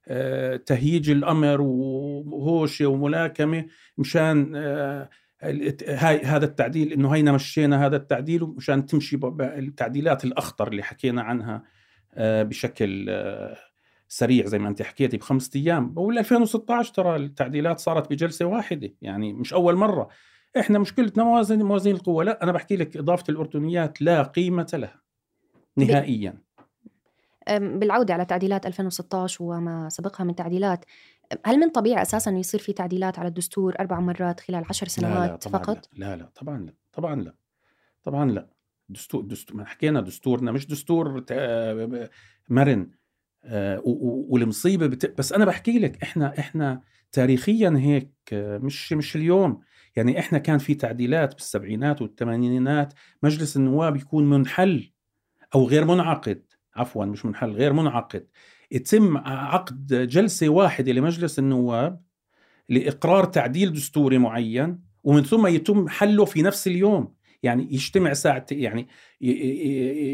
آه، 0.08 0.56
تهييج 0.56 1.10
الأمر 1.10 1.60
وهوشة 1.60 2.86
وملاكمة 2.86 3.66
مشان 3.98 4.52
آه، 4.56 5.10
هاي 5.88 6.22
هذا 6.22 6.44
التعديل 6.44 6.92
إنه 6.92 7.14
هينا 7.14 7.32
مشينا 7.32 7.86
هذا 7.86 7.96
التعديل 7.96 8.42
مشان 8.42 8.86
تمشي 8.86 9.20
التعديلات 9.40 10.24
الأخطر 10.24 10.68
اللي 10.68 10.82
حكينا 10.82 11.22
عنها 11.22 11.62
آه، 12.14 12.42
بشكل 12.42 13.06
آه، 13.08 13.56
سريع 14.08 14.46
زي 14.46 14.58
ما 14.58 14.68
أنت 14.68 14.82
حكيتي 14.82 15.16
بخمسة 15.16 15.60
أيام. 15.60 15.94
وال 15.96 16.18
2016 16.18 16.94
ترى 16.94 17.16
التعديلات 17.16 17.78
صارت 17.78 18.10
بجلسة 18.10 18.44
واحدة 18.44 18.94
يعني 19.02 19.32
مش 19.32 19.54
أول 19.54 19.76
مرة. 19.76 20.08
إحنا 20.58 20.78
مشكلتنا 20.78 21.24
موازين 21.24 21.62
موازين 21.62 21.94
القوة. 21.94 22.24
لا 22.24 22.42
أنا 22.42 22.52
بحكي 22.52 22.76
لك 22.76 22.96
إضافة 22.96 23.24
الأردنيات 23.28 24.02
لا 24.02 24.22
قيمة 24.22 24.70
لها 24.74 25.00
نهائيا. 25.76 26.44
بالعودة 27.50 28.14
على 28.14 28.24
تعديلات 28.24 28.66
2016 28.66 29.44
وما 29.44 29.88
سبقها 29.88 30.24
من 30.24 30.34
تعديلات 30.34 30.84
هل 31.46 31.58
من 31.58 31.70
طبيعي 31.70 32.02
أساسا 32.02 32.30
إنه 32.30 32.38
يصير 32.38 32.60
في 32.60 32.72
تعديلات 32.72 33.18
على 33.18 33.28
الدستور 33.28 33.74
أربع 33.80 34.00
مرات 34.00 34.40
خلال 34.40 34.64
عشر 34.68 34.88
سنوات 34.88 35.46
لا 35.46 35.50
لا. 35.52 35.58
فقط؟ 35.58 35.88
لا 35.92 36.16
لا 36.16 36.30
طبعا 36.34 36.58
لا 36.58 36.74
طبعا 36.92 37.22
لا 37.22 37.34
طبعا 38.02 38.30
لا. 38.30 38.48
دستور 38.88 39.22
دستور 39.22 39.56
ما 39.56 39.64
حكينا 39.64 40.00
دستورنا 40.00 40.52
مش 40.52 40.66
دستور 40.66 41.24
مرن. 42.48 42.90
آه، 43.44 43.82
والمصيبة 44.28 44.86
بت... 44.86 45.18
بس 45.18 45.32
أنا 45.32 45.44
بحكي 45.44 45.78
لك 45.78 46.02
إحنا 46.02 46.38
إحنا 46.38 46.82
تاريخيا 47.12 47.74
هيك 47.76 48.12
مش 48.32 48.92
مش 48.92 49.16
اليوم. 49.16 49.60
يعني 49.96 50.18
إحنا 50.18 50.38
كان 50.38 50.58
في 50.58 50.74
تعديلات 50.74 51.34
بالسبعينات 51.34 52.02
والثمانينات 52.02 52.92
مجلس 53.22 53.56
النواب 53.56 53.96
يكون 53.96 54.30
منحل 54.30 54.92
أو 55.54 55.66
غير 55.66 55.84
منعقد. 55.84 56.42
عفوا 56.76 57.04
مش 57.04 57.24
منحل 57.24 57.50
غير 57.50 57.72
منعقد. 57.72 58.26
يتم 58.70 59.16
عقد 59.16 60.08
جلسة 60.08 60.48
واحدة 60.48 60.92
لمجلس 60.92 61.38
النواب 61.38 62.00
لإقرار 62.68 63.24
تعديل 63.24 63.72
دستوري 63.72 64.18
معين 64.18 64.80
ومن 65.04 65.22
ثم 65.22 65.46
يتم 65.46 65.88
حله 65.88 66.24
في 66.24 66.42
نفس 66.42 66.66
اليوم. 66.66 67.14
يعني 67.42 67.68
يجتمع 67.74 68.12
ساعتين 68.12 68.60
يعني 68.60 68.88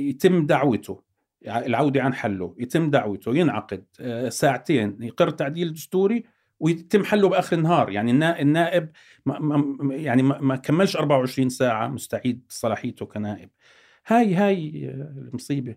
يتم 0.09 0.47
دعوته 0.47 1.03
العودة 1.47 2.03
عن 2.03 2.15
حله 2.15 2.55
يتم 2.59 2.91
دعوته 2.91 3.37
ينعقد 3.37 3.85
آه، 4.01 4.29
ساعتين 4.29 4.97
يقر 5.01 5.31
تعديل 5.31 5.73
دستوري 5.73 6.25
ويتم 6.61 7.05
حله 7.05 7.29
بآخر 7.29 7.57
النهار. 7.57 7.91
يعني 7.91 8.11
النائب 8.43 8.91
ما 9.27 9.79
يعني 9.91 10.23
ما 10.23 10.57
كملش 10.57 10.97
24 10.97 11.49
ساعة 11.49 11.89
مستعيد 11.89 12.43
صلاحيته 12.49 13.07
كنائب. 13.07 13.51
هاي 14.07 14.35
هاي 14.35 14.91
المصيبة. 14.91 15.77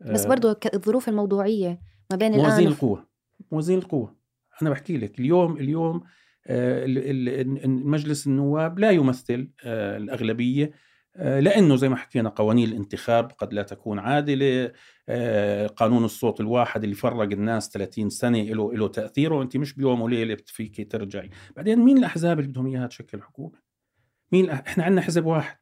بس 0.00 0.26
برضه 0.26 0.60
الظروف 0.74 1.08
الموضوعية 1.08 1.80
ما 2.14 2.18
بين 2.18 2.32
موازين 2.32 2.68
القوة. 2.68 3.06
موازين 3.52 3.78
القوة. 3.78 4.16
أنا 4.62 4.70
بحكي 4.70 4.98
لك 4.98 5.20
اليوم 5.20 5.56
اليوم 5.56 6.02
آه، 6.46 6.86
مجلس 7.66 8.26
النواب 8.26 8.78
لا 8.78 8.90
يمثل 8.90 9.50
آه، 9.64 9.96
الأغلبية 9.96 10.72
آه، 11.16 11.40
لأنه 11.40 11.76
زي 11.76 11.88
ما 11.88 11.96
حكينا 11.96 12.28
قوانين 12.28 12.68
الانتخاب 12.68 13.32
قد 13.38 13.52
لا 13.54 13.62
تكون 13.62 13.98
عادلة 13.98 14.72
آه، 15.08 15.66
قانون 15.66 16.04
الصوت 16.04 16.40
الواحد 16.40 16.84
اللي 16.84 16.94
فرق 16.94 17.20
الناس 17.22 17.70
30 17.70 18.10
سنة 18.10 18.42
له 18.42 18.74
له 18.74 18.88
تأثيره. 18.88 19.42
أنت 19.42 19.56
مش 19.56 19.74
بيوم 19.74 20.00
وليلة 20.00 20.36
فيك 20.46 20.92
ترجعي. 20.92 21.30
بعدين 21.56 21.78
مين 21.78 21.98
الأحزاب 21.98 22.38
اللي 22.38 22.50
بدهم 22.50 22.66
إياها 22.66 22.86
تشكل 22.86 23.22
حكومة؟ 23.22 23.58
مين 24.32 24.50
إحنا 24.50 24.84
عندنا 24.84 25.00
حزب 25.00 25.26
واحد. 25.26 25.56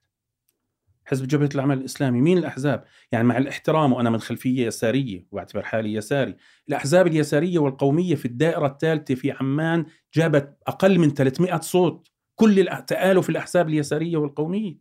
حزب 1.05 1.27
جبهة 1.29 1.49
العمل 1.55 1.79
الإسلامي. 1.79 2.21
مين 2.21 2.38
الأحزاب؟ 2.38 2.85
يعني 3.12 3.25
مع 3.25 3.38
الاحترام 3.38 3.93
وأنا 3.93 4.11
من 4.11 4.21
خلفية 4.21 4.67
يسارية 4.67 5.27
وأعتبر 5.31 5.62
حالي 5.62 5.95
يساري. 5.95 6.37
الأحزاب 6.69 7.07
اليسارية 7.07 7.59
والقومية 7.59 8.15
في 8.15 8.25
الدائرة 8.25 8.67
الثالثة 8.67 9.15
في 9.15 9.33
عمان 9.33 9.87
جابت 10.15 10.59
أقل 10.67 10.99
من 10.99 11.15
300 11.15 11.61
صوت. 11.61 12.09
كل 12.35 12.69
تآلف 12.87 13.31
الأحزاب 13.31 13.69
اليسارية 13.69 14.17
والقومية. 14.17 14.79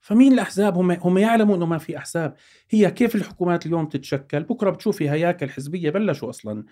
فمين 0.00 0.32
الأحزاب؟ 0.32 0.76
هم 0.76 0.90
هم 0.90 1.18
يعلموا 1.18 1.56
إنه 1.56 1.66
ما 1.66 1.78
في 1.78 1.98
أحزاب. 1.98 2.34
هي 2.70 2.90
كيف 2.90 3.14
الحكومات 3.14 3.66
اليوم 3.66 3.86
تتشكل؟ 3.86 4.42
بكرة 4.42 4.70
بتشوفي 4.70 5.10
هياكل 5.10 5.50
حزبية 5.50 5.90
بلشوا 5.90 6.30
أصلا 6.30 6.64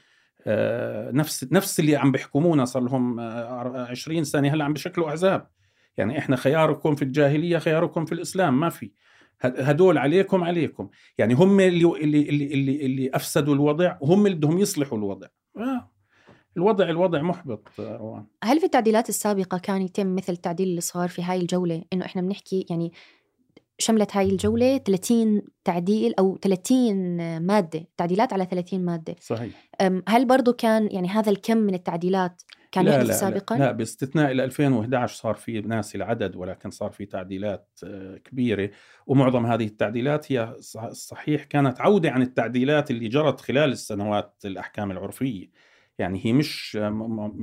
آه، 0.47 1.11
نفس 1.11 1.47
نفس 1.53 1.81
اللي 1.81 1.97
عم 1.97 2.13
بيحكمونا 2.13 2.65
صار 2.65 2.83
لهم 2.83 3.21
20 3.21 4.19
آه، 4.19 4.23
سنة 4.23 4.49
هلأ 4.49 4.65
عم 4.65 4.73
بشكلوا 4.73 5.09
أحزاب. 5.09 5.47
يعني 5.97 6.19
إحنا 6.19 6.37
خياركم 6.37 6.95
في 6.95 7.03
الجاهلية 7.03 7.59
خياركم 7.59 8.05
في 8.05 8.13
الإسلام 8.13 8.61
ما 8.61 8.69
في. 8.69 8.93
هدول 9.43 9.99
عليكم 9.99 10.45
عليكم. 10.45 10.89
يعني 11.19 11.35
هم 11.35 11.61
اللي 11.61 11.85
اللي 11.85 12.29
اللي 12.29 12.55
اللي, 12.55 12.87
اللي 12.87 13.11
أفسدوا 13.15 13.55
الوضع 13.55 13.97
وهم 14.01 14.27
اللي 14.27 14.37
بدهم 14.37 14.59
يصلحوا 14.59 14.99
الوضع. 14.99 15.27
آه. 15.57 15.91
الوضع 16.57 16.89
الوضع 16.89 17.23
محبط 17.23 17.69
روان 17.79 18.25
هل 18.45 18.59
في 18.59 18.67
التعديلات 18.67 19.09
السابقة 19.09 19.59
كان 19.59 19.83
يتم 19.83 20.15
مثل 20.15 20.33
التعديل 20.33 20.69
اللي 20.69 20.81
صار 20.81 21.09
في 21.09 21.23
هاي 21.23 21.41
الجولة؟ 21.41 21.83
إنه 21.93 22.05
إحنا 22.05 22.23
بنحكي 22.23 22.67
يعني 22.71 22.93
شملت 23.79 24.17
هاي 24.17 24.31
الجولة 24.31 24.79
30 24.79 25.43
تعديل 25.65 26.15
أو 26.19 26.37
30 26.37 27.43
مادة 27.43 27.89
تعديلات 27.97 28.33
على 28.33 28.45
30 28.45 28.85
مادة. 28.85 29.17
صحيح. 29.21 29.71
هل 30.09 30.25
برضو 30.25 30.53
كان 30.53 30.89
يعني 30.93 31.09
هذا 31.09 31.31
الكم 31.31 31.57
من 31.57 31.75
التعديلات 31.75 32.43
كان 32.73 32.85
لا 32.85 33.03
لا 33.03 33.13
سابقا؟ 33.13 33.55
لا, 33.59 33.65
لا 33.65 33.73
باستثناء 33.73 34.31
ال 34.31 34.41
2011 34.41 35.17
صار 35.17 35.35
في 35.35 35.61
ناس 35.61 35.95
العدد 35.95 36.37
ولكن 36.37 36.71
صار 36.71 36.91
في 36.91 37.07
تعديلات 37.07 37.69
آه، 37.85 38.17
كبيرة. 38.17 38.71
ومعظم 39.07 39.47
هذه 39.47 39.67
التعديلات 39.67 40.33
هي 40.33 40.57
صحيح 40.93 41.45
كانت 41.45 41.81
عودة 41.81 42.11
عن 42.11 42.23
التعديلات 42.23 42.91
اللي 42.91 43.09
جرت 43.09 43.41
خلال 43.41 43.73
السنوات 43.73 44.35
الأحكام 44.45 44.91
العرفية. 44.91 45.51
يعني 45.99 46.21
هي 46.27 46.33
مش 46.33 46.77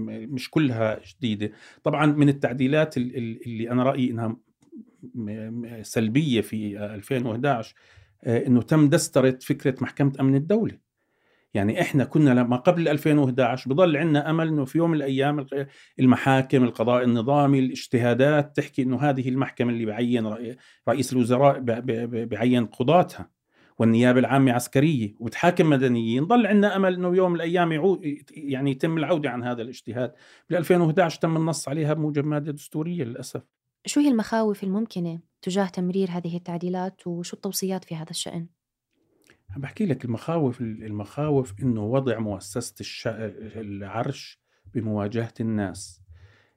مش 0.07 0.49
كلها 0.49 0.99
جديدة. 1.17 1.51
طبعا 1.83 2.05
من 2.05 2.29
التعديلات 2.29 2.97
اللي 2.97 3.71
أنا 3.71 3.83
رأيي 3.83 4.11
أنها 4.11 4.37
سلبية 5.81 6.41
في 6.41 6.77
2011 6.77 7.75
آه، 8.23 8.47
إنه 8.47 8.61
تم 8.61 8.89
دسترة 8.89 9.39
فكرة 9.41 9.75
محكمة 9.81 10.13
أمن 10.19 10.35
الدولة. 10.35 10.86
يعني 11.57 11.81
إحنا 11.81 12.03
كنا 12.05 12.29
لما 12.29 12.57
قبل 12.57 12.87
2011 12.87 13.69
بضل 13.69 13.97
عندنا 13.97 14.29
أمل 14.29 14.47
إنه 14.47 14.65
في 14.65 14.77
يوم 14.77 14.89
من 14.89 14.97
الأيام 14.97 15.45
المحاكم 15.99 16.63
القضاء 16.63 17.03
النظامي 17.03 17.59
الاجتهادات 17.59 18.55
تحكي 18.55 18.81
إنه 18.81 18.97
هذه 18.97 19.29
المحكمة 19.29 19.71
اللي 19.71 19.85
بعين 19.85 20.27
رئيس 20.87 21.13
الوزراء 21.13 21.59
بعين 22.25 22.65
قضاتها 22.65 23.29
والنيابة 23.79 24.19
العامة 24.19 24.51
عسكرية 24.51 25.15
وتحاكم 25.19 25.69
مدنيين 25.69 26.23
ضل 26.23 26.47
عندنا 26.47 26.75
أمل 26.75 26.93
إنه 26.93 27.15
يوم 27.15 27.29
من 27.31 27.35
الأيام 27.35 27.71
يعود 27.71 28.17
يعني 28.31 28.71
يتم 28.71 28.97
العودة 28.97 29.29
عن 29.29 29.43
هذا 29.43 29.61
الاجتهاد. 29.61 30.13
بال 30.49 30.57
2011 30.57 31.19
تم 31.19 31.37
النص 31.37 31.69
عليها 31.69 31.93
بموجب 31.93 32.25
مادة 32.25 32.51
دستورية 32.51 33.03
للأسف. 33.03 33.41
شو 33.85 33.99
هي 33.99 34.07
المخاوف 34.07 34.63
الممكنة 34.63 35.19
تجاه 35.41 35.65
تمرير 35.67 36.09
هذه 36.11 36.37
التعديلات 36.37 37.07
وشو 37.07 37.35
التوصيات 37.35 37.83
في 37.83 37.95
هذا 37.95 38.09
الشأن؟ 39.49 39.61
بحكي 39.61 39.85
لك 39.85 40.05
المخاوف 40.05 40.61
المخاوف 40.61 41.53
إنه 41.61 41.83
وضع 41.83 42.19
مؤسسة 42.19 42.75
الش... 42.79 43.07
العرش 43.55 44.39
بمواجهة 44.73 45.33
الناس 45.39 46.01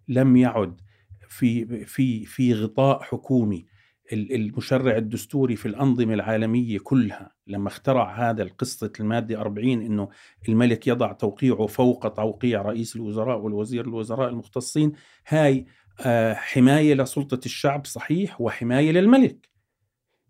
لم 0.08 0.36
يعد 0.36 0.80
في 1.28 1.84
في 1.84 2.24
في 2.24 2.54
غطاء 2.54 3.02
حكومي 3.02 3.66
المشرع 4.12 4.96
الدستوري 4.96 5.56
في 5.56 5.66
الأنظمة 5.66 6.14
العالمية 6.14 6.78
كلها 6.78 7.34
لما 7.46 7.68
اخترع 7.68 8.30
هذا 8.30 8.42
القصة 8.42 8.92
المادة 9.00 9.40
40 9.40 9.72
أنه 9.72 10.08
الملك 10.48 10.86
يضع 10.86 11.12
توقيعه 11.12 11.66
فوق 11.66 12.08
توقيع 12.08 12.62
رئيس 12.62 12.96
الوزراء 12.96 13.38
والوزير 13.38 13.84
الوزراء 13.84 14.28
المختصين 14.28 14.92
هاي 15.28 15.66
آه، 16.00 16.34
حماية 16.34 16.94
لسلطة 16.94 17.40
الشعب 17.46 17.86
صحيح 17.86 18.40
وحماية 18.40 18.92
للملك 18.92 19.49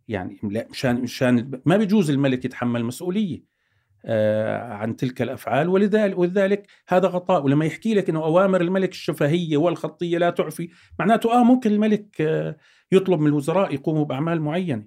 يعني 0.09 0.41
مشان 0.43 1.01
مشان 1.01 1.61
ما 1.67 1.77
بيجوز 1.77 2.11
الملك 2.11 2.45
يتحمل 2.45 2.85
مسؤولية 2.85 3.51
آه، 4.05 4.73
عن 4.73 4.97
تلك 4.97 5.23
الأفعال. 5.23 5.69
ولذلك 5.69 6.19
ولذلك 6.19 6.67
هذا 6.89 7.09
غطاء. 7.09 7.45
ولما 7.45 7.65
يحكي 7.65 7.95
لك 7.95 8.09
إنه 8.09 8.25
أوامر 8.25 8.61
الملك 8.61 8.91
الشفهية 8.91 9.57
والخطية 9.57 10.19
لا 10.19 10.31
تعفي 10.31 10.69
معناته 10.99 11.33
آه 11.33 11.45
ممكن 11.45 11.73
الملك 11.73 12.21
آه، 12.21 12.57
يطلب 12.93 13.21
من 13.21 13.27
الوزراء 13.27 13.75
يقوموا 13.75 14.05
بأعمال 14.05 14.41
معينة. 14.41 14.85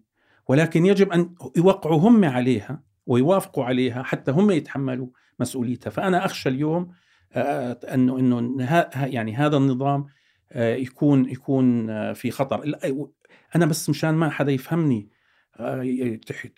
ولكن 0.48 0.86
يجب 0.86 1.12
أن 1.12 1.36
يوقعوا 1.58 2.00
هم 2.00 2.26
عليها 2.26 2.84
ويوافقوا 3.06 3.64
عليها 3.64 4.04
حتى 4.04 4.32
هم 4.32 4.52
يتحملوا 4.52 5.08
مسؤوليتها. 5.40 5.90
فأنا 5.90 6.26
أخشى 6.26 6.50
اليوم 6.50 6.92
إنه 7.36 8.20
انه 8.20 8.90
يعني 8.96 9.36
هذا 9.36 9.58
النظام 9.58 10.06
آه، 10.52 10.76
يكون 10.76 11.30
يكون 11.30 11.90
آه، 11.90 12.14
في 12.14 12.32
خطر. 12.32 12.64
أنا 13.56 13.66
بس 13.66 13.90
مشان 13.90 14.14
ما 14.14 14.30
حدا 14.30 14.52
يفهمني 14.52 15.10
آه، 15.60 15.82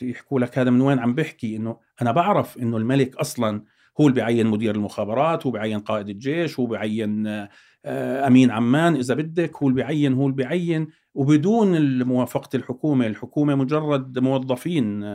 يحكوا 0.02 0.40
لك 0.40 0.60
هذا 0.60 0.70
من 0.70 0.82
وين 0.82 1.00
عم 1.00 1.16
بحكي 1.16 1.56
إنه 1.56 1.80
أنا 2.02 2.12
بعرف 2.12 2.58
إنه 2.58 2.78
الملك 2.78 3.16
أصلا 3.16 3.64
هو 4.02 4.08
اللي 4.08 4.16
بيعين 4.16 4.48
مدير 4.48 4.76
المخابرات 4.76 5.46
هو 5.46 5.52
بيعين 5.52 5.80
قائد 5.80 6.10
الجيش 6.10 6.60
هو 6.60 6.66
بيعين 6.66 7.48
أمين 7.86 8.52
عمان 8.52 8.96
إذا 8.96 9.14
بدك 9.14 9.58
هو 9.58 9.68
اللي 9.68 9.82
بيعين 9.82 10.14
هو 10.14 10.26
اللي 10.26 10.36
بيعين 10.36 10.88
وبدون 11.14 12.04
موافقه 12.04 12.56
الحكومة 12.56 13.08
الحكومة 13.08 13.56
مجرد 13.56 14.20
موظفين 14.20 15.06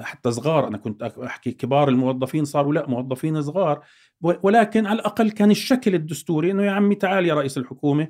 حتى 0.00 0.30
صغار 0.30 0.68
أنا 0.68 0.78
كنت 0.78 1.02
أحكي 1.02 1.52
كبار 1.52 1.88
الموظفين 1.88 2.44
صاروا 2.44 2.74
لا 2.74 2.88
موظفين 2.88 3.42
صغار 3.42 3.84
ولكن 4.20 4.86
على 4.86 5.00
الأقل 5.00 5.30
كان 5.30 5.50
الشكل 5.50 5.94
الدستوري 5.94 6.50
إنه 6.50 6.62
يا 6.62 6.70
عمي 6.70 6.94
تعال 6.94 7.26
يا 7.26 7.34
رئيس 7.34 7.58
الحكومة 7.58 8.08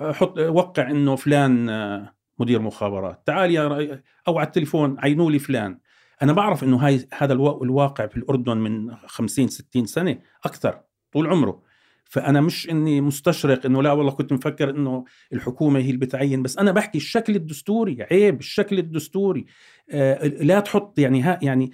حط 0.00 0.38
وقع 0.38 0.90
إنه 0.90 1.16
فلان 1.16 1.70
مدير 2.38 2.62
مخابرات 2.62 3.22
تعال 3.26 3.50
يا 3.50 4.02
أو 4.28 4.38
على 4.38 4.46
التليفون 4.46 4.96
عينوا 4.98 5.30
لي 5.30 5.38
فلان. 5.38 5.78
أنا 6.22 6.32
بعرف 6.32 6.64
إنه 6.64 6.76
هاي 6.76 7.08
هذا 7.14 7.32
الواقع 7.32 8.06
في 8.06 8.16
الأردن 8.16 8.56
من 8.56 8.96
50 8.96 9.48
60 9.48 9.86
سنة 9.86 10.18
أكثر 10.44 10.80
طول 11.12 11.26
عمره. 11.26 11.62
فأنا 12.04 12.40
مش 12.40 12.70
إني 12.70 13.00
مستشرق 13.00 13.66
إنه 13.66 13.82
لا 13.82 13.92
والله 13.92 14.12
كنت 14.12 14.32
مفكر 14.32 14.70
إنه 14.70 15.04
الحكومة 15.32 15.80
هي 15.80 15.86
اللي 15.86 15.98
بتعين 15.98 16.42
بس 16.42 16.58
أنا 16.58 16.72
بحكي 16.72 16.98
الشكل 16.98 17.36
الدستوري 17.36 18.06
عيب 18.10 18.40
الشكل 18.40 18.78
الدستوري. 18.78 19.46
آه 19.90 20.26
لا 20.26 20.60
تحط 20.60 20.98
يعني 20.98 21.22
ها 21.22 21.38
يعني 21.42 21.70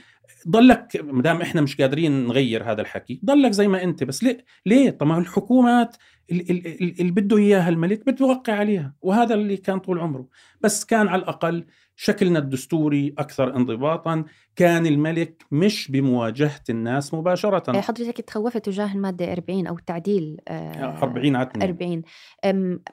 ضلك 0.48 1.00
ما 1.04 1.22
دام 1.22 1.40
إحنا 1.40 1.60
مش 1.60 1.76
قادرين 1.80 2.26
نغير 2.26 2.72
هذا 2.72 2.80
الحكي 2.80 3.20
ضلك 3.24 3.50
زي 3.50 3.68
ما 3.68 3.82
أنت 3.82 4.04
بس 4.04 4.24
ليه؟ 4.24 4.44
ليه؟ 4.66 4.90
طب 4.90 5.06
ما 5.06 5.18
الحكومات 5.18 5.96
اللي 6.30 7.10
بده 7.10 7.36
إياها 7.36 7.68
الملك 7.68 8.06
بده 8.06 8.26
يوقع 8.26 8.52
عليها 8.52 8.94
وهذا 9.02 9.34
اللي 9.34 9.56
كان 9.56 9.78
طول 9.78 9.98
عمره. 9.98 10.28
بس 10.60 10.84
كان 10.84 11.08
على 11.08 11.22
الأقل 11.22 11.66
شكلنا 11.96 12.38
الدستوري 12.38 13.14
أكثر 13.18 13.56
انضباطا 13.56 14.24
كان 14.56 14.86
الملك 14.86 15.44
مش 15.50 15.90
بمواجهة 15.90 16.60
الناس 16.70 17.14
مباشرة. 17.14 17.74
إيه، 17.74 17.80
حضرتك 17.80 18.20
تخوفت 18.20 18.64
تجاه 18.64 18.94
المادة 18.94 19.32
40 19.32 19.66
أو 19.66 19.76
التعديل 19.76 20.36
40 20.48 21.36
عتنة 21.36 21.64
40 21.64 22.02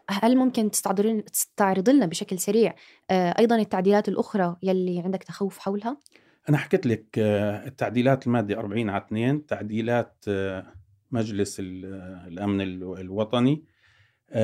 هل 0.09 0.37
ممكن 0.37 0.71
تستعرض 0.71 1.21
تستعرض 1.21 1.89
لنا 1.89 2.05
بشكل 2.05 2.39
سريع 2.39 2.75
آه، 3.11 3.35
أيضا 3.39 3.55
التعديلات 3.55 4.09
الأخرى 4.09 4.55
يلي 4.63 5.01
عندك 5.05 5.23
تخوف 5.23 5.59
حولها؟ 5.59 5.97
أنا 6.49 6.57
حكيت 6.57 6.85
لك 6.85 7.05
آه، 7.19 7.67
التعديلات 7.67 8.27
المادة 8.27 8.59
40 8.59 8.89
على 8.89 9.03
2 9.03 9.45
تعديلات 9.45 10.25
آه، 10.27 10.73
مجلس 11.11 11.57
الأمن 11.59 12.61
الوطني 12.81 13.63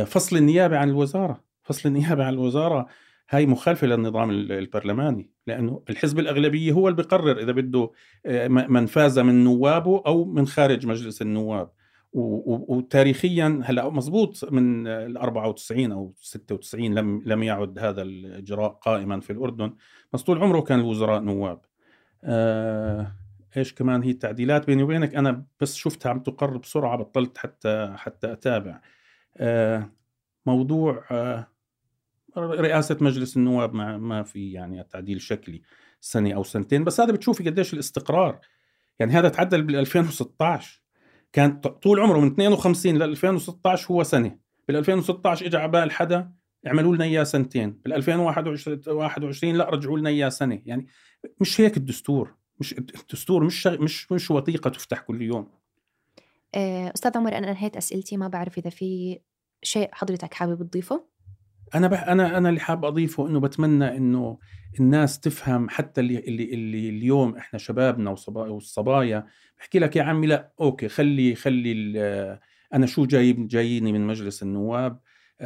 فصل 0.06 0.38
النيابة 0.38 0.78
عن 0.78 0.90
الوزارة. 0.90 1.44
فصل 1.64 1.90
النيابة 1.90 2.26
عن 2.26 2.34
الوزارة 2.34 2.88
هاي 3.30 3.46
مخالفة 3.46 3.88
للنظام 3.88 4.30
البرلماني 4.30 5.30
لأنه 5.48 5.84
الحزب 5.90 6.20
الأغلبية 6.20 6.72
هو 6.72 6.88
اللي 6.88 6.98
بيقرر 6.98 7.40
إذا 7.40 7.52
بده 7.52 7.92
آه، 8.26 8.48
من 8.48 8.86
فاز 8.86 9.20
من 9.20 9.44
نوابه 9.44 10.04
أو 10.06 10.26
من 10.26 10.48
خارج 10.48 10.88
مجلس 10.88 11.22
النواب. 11.22 11.72
وتاريخيا 12.18 13.62
هلأ 13.64 13.90
مزبوط 13.90 14.52
من 14.52 14.88
ال 14.88 15.18
94 15.18 15.92
أو 15.92 16.14
96 16.22 16.96
لم 16.96 17.22
لم 17.26 17.44
يعد 17.44 17.80
هذا 17.80 18.02
الإجراء 18.02 18.70
قائما 18.70 19.20
في 19.20 19.34
الأردن. 19.34 19.74
بس 20.14 20.24
طول 20.24 20.38
عمره 20.38 20.62
كان 20.62 20.80
الوزراء 20.80 21.22
نواب. 21.22 21.60
آه 22.26 23.12
إيش 23.58 23.74
كمان 23.74 24.04
هي 24.04 24.10
التعديلات 24.12 24.66
بيني 24.66 24.84
وبينك؟ 24.84 25.16
أنا 25.16 25.46
بس 25.62 25.76
شفتها 25.76 26.10
عم 26.10 26.20
تقر 26.20 26.58
بسرعة 26.58 26.98
بطلت 26.98 27.38
حتى 27.38 27.94
حتى 27.98 28.32
أتابع. 28.32 28.82
آه 29.38 29.92
موضوع 30.46 31.06
آه 31.12 31.48
رئاسة 32.38 32.98
مجلس 33.02 33.38
النواب 33.38 33.74
ما 33.74 33.98
ما 33.98 34.24
في 34.24 34.52
يعني 34.52 34.84
تعديل 34.84 35.22
شكلي 35.22 35.62
سنة 36.02 36.34
أو 36.34 36.44
سنتين 36.44 36.84
بس 36.84 37.00
هذا 37.00 37.12
بتشوفي 37.12 37.50
قديش 37.50 37.74
الاستقرار. 37.74 38.40
يعني 39.00 39.12
هذا 39.12 39.30
تعدل 39.30 39.62
بال 39.64 39.76
2016 39.76 40.82
كان 41.34 41.60
طول 41.60 42.00
عمره 42.00 42.20
من 42.20 42.28
52 42.28 42.98
ل 42.98 43.04
2016 43.04 43.92
هو 43.92 44.04
سنة. 44.04 44.38
بال 44.68 44.76
2016 44.76 45.46
اجى 45.46 45.58
على 45.58 45.72
بال 45.72 45.92
حدا 45.92 46.32
اعملوا 46.68 46.96
لنا 46.96 47.06
إياه 47.06 47.24
سنتين. 47.24 47.82
بال 47.86 47.94
2021 47.94 49.56
لا 49.56 49.70
رجعوا 49.70 50.00
لنا 50.00 50.10
إياه 50.10 50.30
سنة. 50.30 50.62
يعني 50.66 50.88
مش 51.42 51.62
هيك 51.62 51.78
الدستور. 51.78 52.36
مش 52.60 52.74
الدستور 52.74 53.44
مش 53.44 53.68
مش 53.68 54.12
مش 54.12 54.32
وثيقة 54.32 54.70
تفتح 54.70 55.00
كل 55.00 55.22
يوم. 55.22 55.48
آه، 56.56 56.92
أستاذ 56.96 57.18
عمر 57.18 57.38
أنا 57.38 57.52
انهيت 57.52 57.78
أسئلتي 57.78 58.18
ما 58.18 58.28
بعرف 58.28 58.58
إذا 58.58 58.70
في 58.70 59.20
شيء 59.64 59.90
حضرتك 59.92 60.34
حابب 60.34 60.64
تضيفه؟ 60.70 61.06
أنا 61.76 61.88
بح 61.88 62.04
أنا 62.04 62.38
أنا 62.38 62.50
اللي 62.50 62.60
حاب 62.60 62.86
أضيفه 62.86 63.28
إنه 63.28 63.40
بتمنى 63.40 63.98
إنه 63.98 64.38
الناس 64.80 65.20
تفهم 65.20 65.70
حتى 65.70 66.02
اللي 66.02 66.20
اللي, 66.20 66.54
اللي 66.54 66.90
اليوم 66.90 67.36
إحنا 67.38 67.60
شبابنا 67.60 68.16
والصبايا. 68.38 69.28
بحكي 69.60 69.80
لك 69.80 69.96
يا 69.96 70.04
عمي 70.04 70.28
لا 70.28 70.54
أوكي 70.62 70.88
خلي 70.88 71.36
خلي 71.36 72.00
أنا 72.74 72.86
شو 72.86 73.06
جايب 73.06 73.48
جاييني 73.48 73.92
من 73.92 74.08
مجلس 74.08 74.44
النواب. 74.44 75.00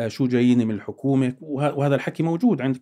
شو 0.08 0.28
جاييني 0.28 0.66
من 0.66 0.76
الحكومة 0.76 1.34
وهذا 1.42 1.96
الحكي 1.96 2.24
موجود 2.24 2.62
عندك 2.62 2.82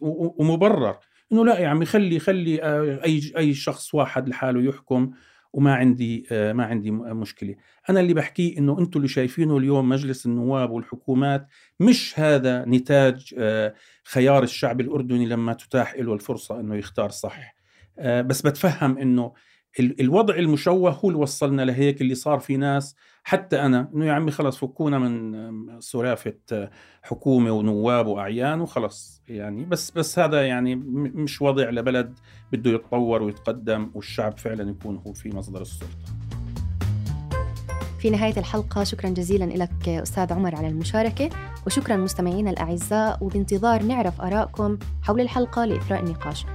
ومبرر. 0.00 0.98
إنه 1.32 1.44
لا 1.44 1.58
يا 1.58 1.68
عمي 1.68 1.84
خلي 1.84 2.18
خلي 2.18 2.62
آه، 2.62 3.04
أي 3.04 3.32
أي 3.36 3.54
شخص 3.54 3.94
واحد 3.94 4.28
لحاله 4.28 4.62
يحكم 4.62 5.10
وما 5.52 5.74
عندي 5.74 6.26
آه، 6.32 6.52
ما 6.52 6.64
عندي 6.64 6.90
مشكلة. 6.90 7.54
أنا 7.90 8.00
اللي 8.00 8.14
بحكيه 8.14 8.58
إنه 8.58 8.78
أنتم 8.78 8.98
اللي 8.98 9.08
شايفينه 9.08 9.58
اليوم 9.58 9.88
مجلس 9.88 10.26
النواب 10.26 10.70
والحكومات 10.70 11.46
مش 11.80 12.20
هذا 12.20 12.64
نتاج 12.64 13.34
آه، 13.38 13.74
خيار 14.04 14.42
الشعب 14.42 14.80
الأردني 14.80 15.26
لما 15.26 15.52
تتاح 15.52 15.94
له 15.96 16.14
الفرصة 16.14 16.60
إنه 16.60 16.76
يختار 16.76 17.10
صح. 17.10 17.54
آه، 17.98 18.22
بس 18.22 18.42
بتفهم 18.42 18.98
إنه 18.98 19.32
الوضع 19.80 20.34
المشوه 20.34 20.90
هو 20.90 21.08
اللي 21.08 21.18
وصلنا 21.20 21.62
لهيك 21.62 22.00
اللي 22.00 22.14
صار 22.14 22.38
في 22.38 22.56
ناس. 22.56 22.96
حتى 23.24 23.60
أنا 23.60 23.88
إنه 23.94 24.06
يا 24.06 24.12
عمي 24.12 24.30
خلص 24.30 24.56
فكونا 24.56 24.98
من 24.98 25.80
سلافه 25.80 26.34
حكومة 27.02 27.50
ونواب 27.50 28.06
وأعيان 28.06 28.60
وخلص 28.60 29.22
يعني. 29.28 29.64
بس 29.64 29.90
بس 29.90 30.18
هذا 30.18 30.46
يعني 30.46 30.76
مش 31.14 31.42
وضع 31.42 31.70
لبلد 31.70 32.18
بده 32.52 32.70
يتطور 32.70 33.22
ويتقدم 33.22 33.90
والشعب 33.94 34.38
فعلا 34.38 34.70
يكون 34.70 34.96
هو 35.06 35.12
في 35.12 35.36
مصدر 35.36 35.60
السلطة. 35.60 36.14
في 37.98 38.10
نهاية 38.10 38.36
الحلقة 38.36 38.84
شكرا 38.84 39.10
جزيلا 39.10 39.44
لك 39.44 39.88
أستاذ 39.88 40.32
عمر 40.32 40.54
على 40.56 40.68
المشاركة 40.68 41.30
وشكرا 41.66 41.96
مستمعينا 41.96 42.50
الأعزاء 42.50 43.24
وبانتظار 43.24 43.82
نعرف 43.82 44.20
آرائكم 44.20 44.78
حول 45.02 45.20
الحلقة 45.20 45.64
لإثراء 45.64 46.02
النقاش. 46.02 46.46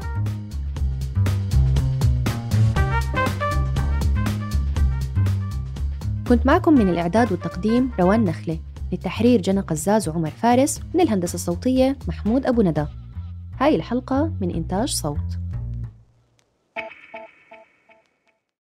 كنت 6.30 6.46
معكم 6.46 6.74
من 6.74 6.90
الإعداد 6.90 7.32
والتقديم 7.32 7.92
روان 8.00 8.24
نخلة 8.24 8.60
للتحرير 8.92 9.42
جنى 9.42 9.60
قزاز 9.60 10.10
وعمر 10.10 10.30
فارس 10.30 10.80
من 10.94 11.02
الهندسة 11.02 11.36
الصوتية 11.36 11.98
محمود 12.08 12.46
أبو 12.46 12.62
ندى. 12.62 12.86
هاي 13.60 13.76
الحلقة 13.76 14.32
من 14.42 14.52
إنتاج 14.52 14.90
صوت. 14.90 15.49